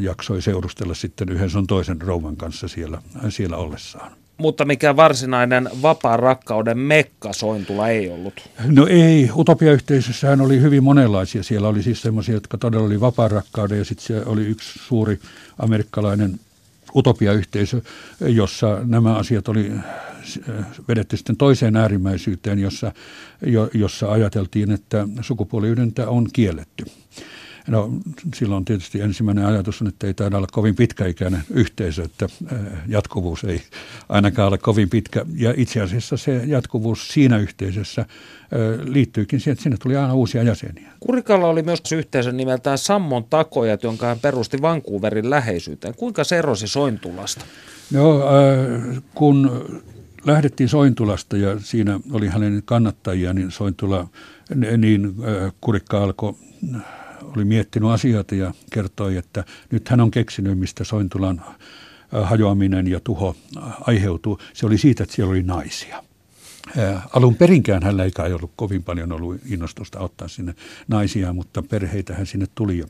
[0.00, 4.12] jaksoi seurustella sitten yhden sun toisen rouvan kanssa siellä, siellä ollessaan.
[4.38, 8.50] Mutta mikä varsinainen vapaa rakkauden mekka Sointula ei ollut?
[8.66, 11.42] No ei, utopiayhteisössähän oli hyvin monenlaisia.
[11.42, 15.18] Siellä oli siis sellaisia, jotka todella oli vapaa rakkauden ja sitten siellä oli yksi suuri
[15.58, 16.40] amerikkalainen
[16.96, 17.80] utopiayhteisö,
[18.20, 19.72] jossa nämä asiat oli
[20.88, 22.92] vedetty sitten toiseen äärimmäisyyteen, jossa,
[23.46, 26.84] jo, jossa ajateltiin, että sukupuoliydintä on kielletty.
[27.68, 27.90] No
[28.34, 32.28] silloin tietysti ensimmäinen ajatus on, että ei taida olla kovin pitkäikäinen yhteisö, että
[32.86, 33.62] jatkuvuus ei
[34.08, 35.26] ainakaan ole kovin pitkä.
[35.34, 38.06] Ja itse asiassa se jatkuvuus siinä yhteisössä
[38.84, 40.92] liittyykin siihen, että sinne tuli aina uusia jäseniä.
[41.00, 45.94] Kurikalla oli myös yhteisön nimeltään Sammon takojat, jonka hän perusti Vancouverin läheisyyteen.
[45.94, 47.44] Kuinka se erosi Sointulasta?
[47.92, 48.22] No,
[49.14, 49.66] kun
[50.24, 54.08] lähdettiin Sointulasta ja siinä oli hänen kannattajia, niin Sointula,
[54.76, 55.14] niin
[55.60, 56.34] Kurikka alkoi
[57.36, 63.00] oli miettinyt asioita ja kertoi, että nyt hän on keksinyt, mistä Sointulan äh, hajoaminen ja
[63.00, 64.38] tuho äh, aiheutuu.
[64.52, 66.02] Se oli siitä, että siellä oli naisia.
[66.78, 70.54] Äh, alun perinkään hänellä ei kai ollut kovin paljon ollut innostusta ottaa sinne
[70.88, 72.84] naisia, mutta perheitä hän sinne tuli.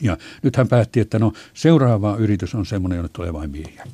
[0.00, 3.84] Ja nyt hän päätti, että no seuraava yritys on semmoinen, jonne tulee vain miehiä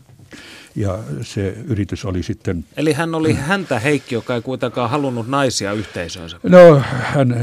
[0.77, 2.65] ja se yritys oli sitten...
[2.77, 6.41] Eli hän oli häntä Heikki, joka ei kuitenkaan halunnut naisia yhteisöönsä?
[6.43, 7.35] No hän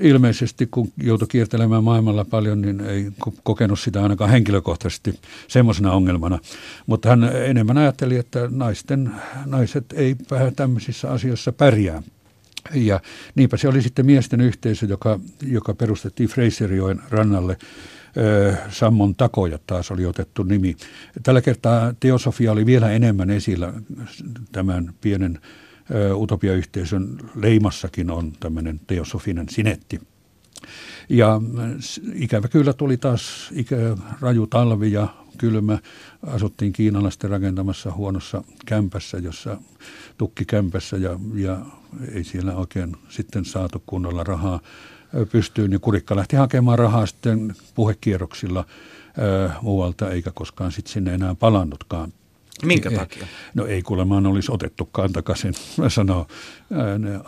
[0.00, 3.10] ilmeisesti, kun joutui kiertelemään maailmalla paljon, niin ei
[3.42, 6.38] kokenut sitä ainakaan henkilökohtaisesti semmoisena ongelmana.
[6.86, 9.10] Mutta hän enemmän ajatteli, että naisten,
[9.46, 12.02] naiset ei vähän tämmöisissä asioissa pärjää.
[12.74, 13.00] Ja
[13.34, 17.56] niinpä se oli sitten miesten yhteisö, joka, joka perustettiin Fraserjoen rannalle
[18.70, 20.76] Sammon takoja taas oli otettu nimi.
[21.22, 23.72] Tällä kertaa teosofia oli vielä enemmän esillä
[24.52, 25.40] tämän pienen
[26.14, 30.00] utopiayhteisön leimassakin on tämmöinen teosofinen sinetti.
[31.08, 31.40] Ja
[32.14, 33.76] ikävä kyllä tuli taas ikä,
[34.20, 35.08] raju talvi ja
[35.38, 35.78] kylmä.
[36.26, 39.58] Asuttiin kiinalaisten rakentamassa huonossa kämpässä, jossa
[40.18, 41.58] tukkikämpässä ja, ja
[42.12, 44.60] ei siellä oikein sitten saatu kunnolla rahaa
[45.32, 48.64] pystyyn, niin Kurikka lähti hakemaan rahaa sitten puhekierroksilla
[49.62, 52.12] muualta, eikä koskaan sitten sinne enää palannutkaan.
[52.64, 53.26] Minkä takia?
[53.54, 55.54] No ei kuulemaan olisi otettukaan takaisin,
[55.88, 56.26] sanoo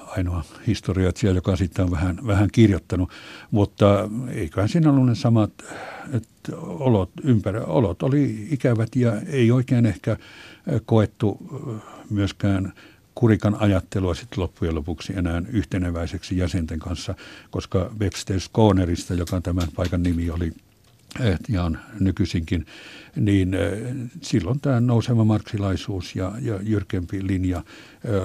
[0.06, 3.10] ainoa historiatsija, joka sitten on vähän, vähän kirjoittanut.
[3.50, 5.52] Mutta eiköhän siinä ollut ne samat
[6.12, 10.16] että olot, ympäri, olot oli ikävät ja ei oikein ehkä
[10.86, 11.38] koettu
[12.10, 12.72] myöskään
[13.14, 17.14] kurikan ajattelua sitten loppujen lopuksi enää yhteneväiseksi jäsenten kanssa,
[17.50, 20.52] koska Webster Skonerista, joka tämän paikan nimi oli
[21.48, 22.66] ja on nykyisinkin,
[23.16, 23.56] niin
[24.22, 27.64] silloin tämä nouseva marksilaisuus ja, ja jyrkempi linja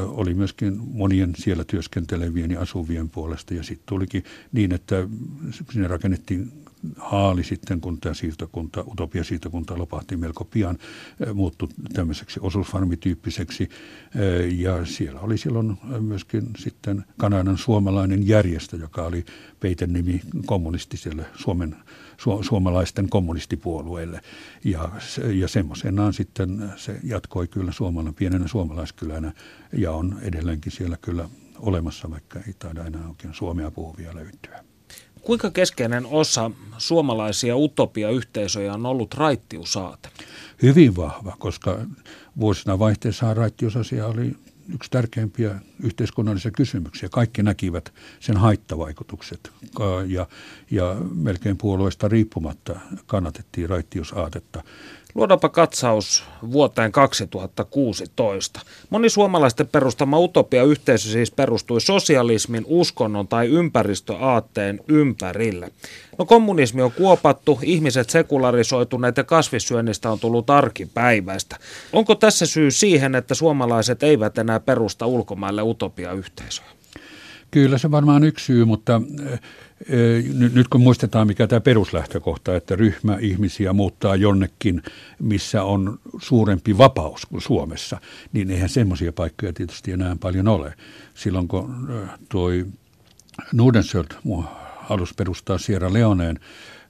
[0.05, 3.53] oli myöskin monien siellä työskentelevien ja asuvien puolesta.
[3.53, 5.07] Ja sitten tulikin niin, että
[5.71, 6.64] sinne rakennettiin
[6.97, 10.77] haali sitten, kun tämä siirtokunta, utopia-siirtokunta lopahti melko pian,
[11.33, 13.69] muuttui tämmöiseksi osuusfarmityyppiseksi.
[14.55, 19.25] Ja siellä oli silloin myöskin sitten Kanadan suomalainen järjestö, joka oli
[19.59, 21.75] peitennimi kommunistiselle Suomen,
[22.17, 24.21] su, suomalaisten kommunistipuolueelle.
[24.63, 24.89] Ja,
[25.33, 29.33] ja semmoisenaan sitten se jatkoi kyllä suomalainen, pienenä suomalaiskylänä
[29.77, 31.29] ja on edelleenkin siellä kyllä
[31.59, 34.64] olemassa, vaikka ei taida enää oikein suomea puhuvia löytyä.
[35.25, 40.09] Kuinka keskeinen osa suomalaisia utopia-yhteisöjä on ollut raittiusaate?
[40.61, 41.79] Hyvin vahva, koska
[42.39, 44.35] vuosina vaihteessa raittiusasia oli
[44.73, 47.09] yksi tärkeimpiä yhteiskunnallisia kysymyksiä.
[47.11, 49.51] Kaikki näkivät sen haittavaikutukset
[50.07, 50.27] ja,
[50.71, 54.63] ja melkein puolueesta riippumatta kannatettiin raittiusaatetta.
[55.15, 58.59] Luodaanpa katsaus vuoteen 2016.
[58.89, 65.71] Moni suomalaisten perustama utopia-yhteisö siis perustui sosialismin, uskonnon tai ympäristöaatteen ympärille.
[66.17, 71.57] No kommunismi on kuopattu, ihmiset sekularisoituneet ja kasvissyönnistä on tullut arkipäiväistä.
[71.93, 76.74] Onko tässä syy siihen, että suomalaiset eivät enää perusta ulkomaille utopia-yhteisöjä?
[77.55, 79.01] Kyllä se varmaan yksi syy, mutta
[80.53, 84.83] nyt kun muistetaan, mikä tämä peruslähtökohta, että ryhmä ihmisiä muuttaa jonnekin,
[85.19, 87.97] missä on suurempi vapaus kuin Suomessa,
[88.33, 90.73] niin eihän semmoisia paikkoja tietysti enää paljon ole.
[91.13, 91.87] Silloin kun
[92.29, 92.49] tuo
[93.53, 94.07] Nudensöld
[94.77, 96.39] halusi perustaa Sierra Leoneen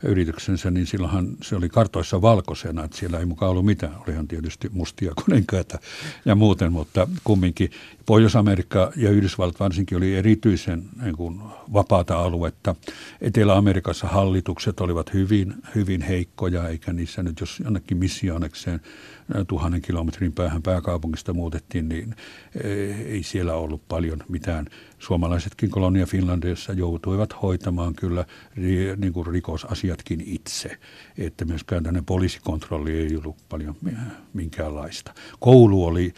[0.04, 3.96] yrityksensä, niin silloinhan se oli kartoissa valkoisena, että siellä ei mukaan ollut mitään.
[4.08, 5.80] Olihan tietysti mustia kuninkaita
[6.26, 7.72] ja muuten, mutta kumminkin
[8.06, 11.40] Pohjois-Amerikka ja Yhdysvallat varsinkin oli erityisen niin kuin,
[11.74, 12.76] vapaata aluetta.
[13.22, 18.82] Etelä-Amerikassa hallitukset olivat hyvin, hyvin heikkoja, eikä niissä nyt, jos jonnekin missionekseen
[19.48, 22.16] tuhannen kilometrin päähän pääkaupungista muutettiin, niin
[23.06, 24.66] ei siellä ollut paljon mitään.
[25.00, 28.26] Suomalaisetkin kolonia Finlandiassa joutuivat hoitamaan kyllä
[28.98, 30.78] niin kuin rikosasiatkin itse,
[31.18, 33.76] että myöskään tänne poliisikontrolli ei ollut paljon
[34.34, 35.14] minkäänlaista.
[35.40, 36.14] Koulu oli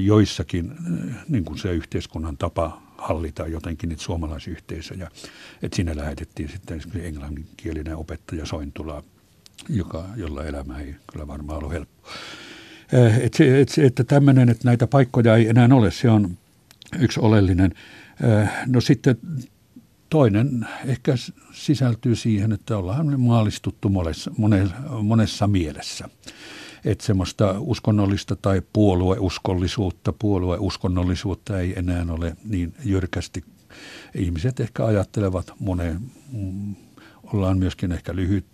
[0.00, 0.72] joissakin
[1.28, 5.10] niin kuin se yhteiskunnan tapa hallita jotenkin niitä suomalaisyhteisöjä.
[5.62, 9.02] että sinne lähetettiin sitten englanninkielinen opettaja Sointula,
[9.68, 11.95] joka, jolla elämä ei kyllä varmaan ollut helppo.
[13.20, 16.38] Et se, et, että tämmöinen, että näitä paikkoja ei enää ole, se on
[16.98, 17.74] yksi oleellinen.
[18.66, 19.16] No sitten
[20.10, 21.14] toinen ehkä
[21.52, 24.30] sisältyy siihen, että ollaan maalistuttu monessa,
[25.02, 26.08] monessa mielessä
[26.86, 33.44] että semmoista uskonnollista tai puolueuskollisuutta, puolueuskonnollisuutta ei enää ole niin jyrkästi.
[34.14, 36.00] Ihmiset ehkä ajattelevat moneen,
[36.32, 36.74] mm,
[37.32, 38.46] ollaan myöskin ehkä lyhyt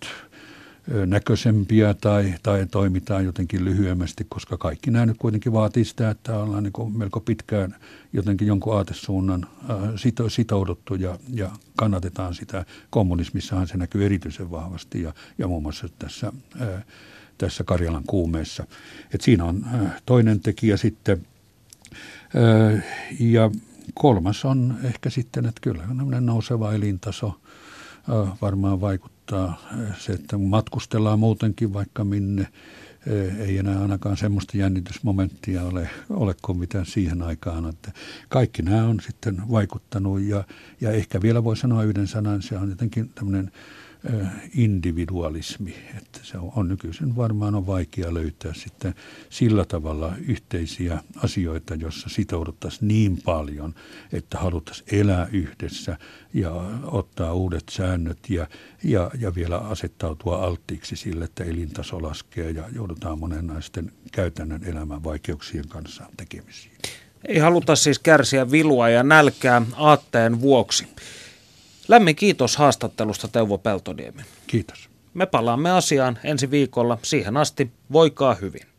[1.06, 6.62] näköisempiä tai, tai toimitaan jotenkin lyhyemmästi, koska kaikki nämä nyt kuitenkin vaatii sitä, että ollaan
[6.62, 7.76] niin melko pitkään
[8.12, 9.46] jotenkin jonkun aatesuunnan
[9.96, 12.64] sito, sitouduttu ja, ja kannatetaan sitä.
[12.90, 16.32] Kommunismissahan se näkyy erityisen vahvasti ja, ja muun muassa tässä
[17.38, 18.66] tässä Karjalan kuumeessa.
[19.14, 19.66] Et siinä on
[20.06, 21.26] toinen tekijä sitten.
[23.20, 23.50] Ja
[23.94, 25.86] kolmas on ehkä sitten, että kyllä
[26.20, 27.40] nouseva elintaso
[28.42, 29.21] varmaan vaikuttaa.
[29.98, 32.48] Se, että matkustellaan muutenkin vaikka minne,
[33.38, 37.68] ei enää ainakaan semmoista jännitysmomenttia ole, ole kuin mitä siihen aikaan.
[37.68, 37.92] Että
[38.28, 40.44] kaikki nämä on sitten vaikuttanut ja,
[40.80, 43.52] ja ehkä vielä voi sanoa yhden sanan, se on jotenkin tämmöinen
[44.54, 45.74] individualismi.
[45.98, 48.94] Että se on, on nykyisin varmaan on vaikea löytää sitten
[49.30, 53.74] sillä tavalla yhteisiä asioita, jossa sitouduttaisiin niin paljon,
[54.12, 55.96] että haluttaisiin elää yhdessä
[56.34, 58.46] ja ottaa uudet säännöt ja,
[58.84, 65.68] ja, ja vielä asettautua alttiiksi sille, että elintaso laskee ja joudutaan monenlaisten käytännön elämän vaikeuksien
[65.68, 66.72] kanssa tekemisiin.
[67.28, 70.86] Ei haluta siis kärsiä vilua ja nälkää aatteen vuoksi.
[71.88, 74.22] Lämmin kiitos haastattelusta Teuvo Peltoniemi.
[74.46, 74.90] Kiitos.
[75.14, 76.98] Me palaamme asiaan ensi viikolla.
[77.02, 78.71] Siihen asti voikaa hyvin.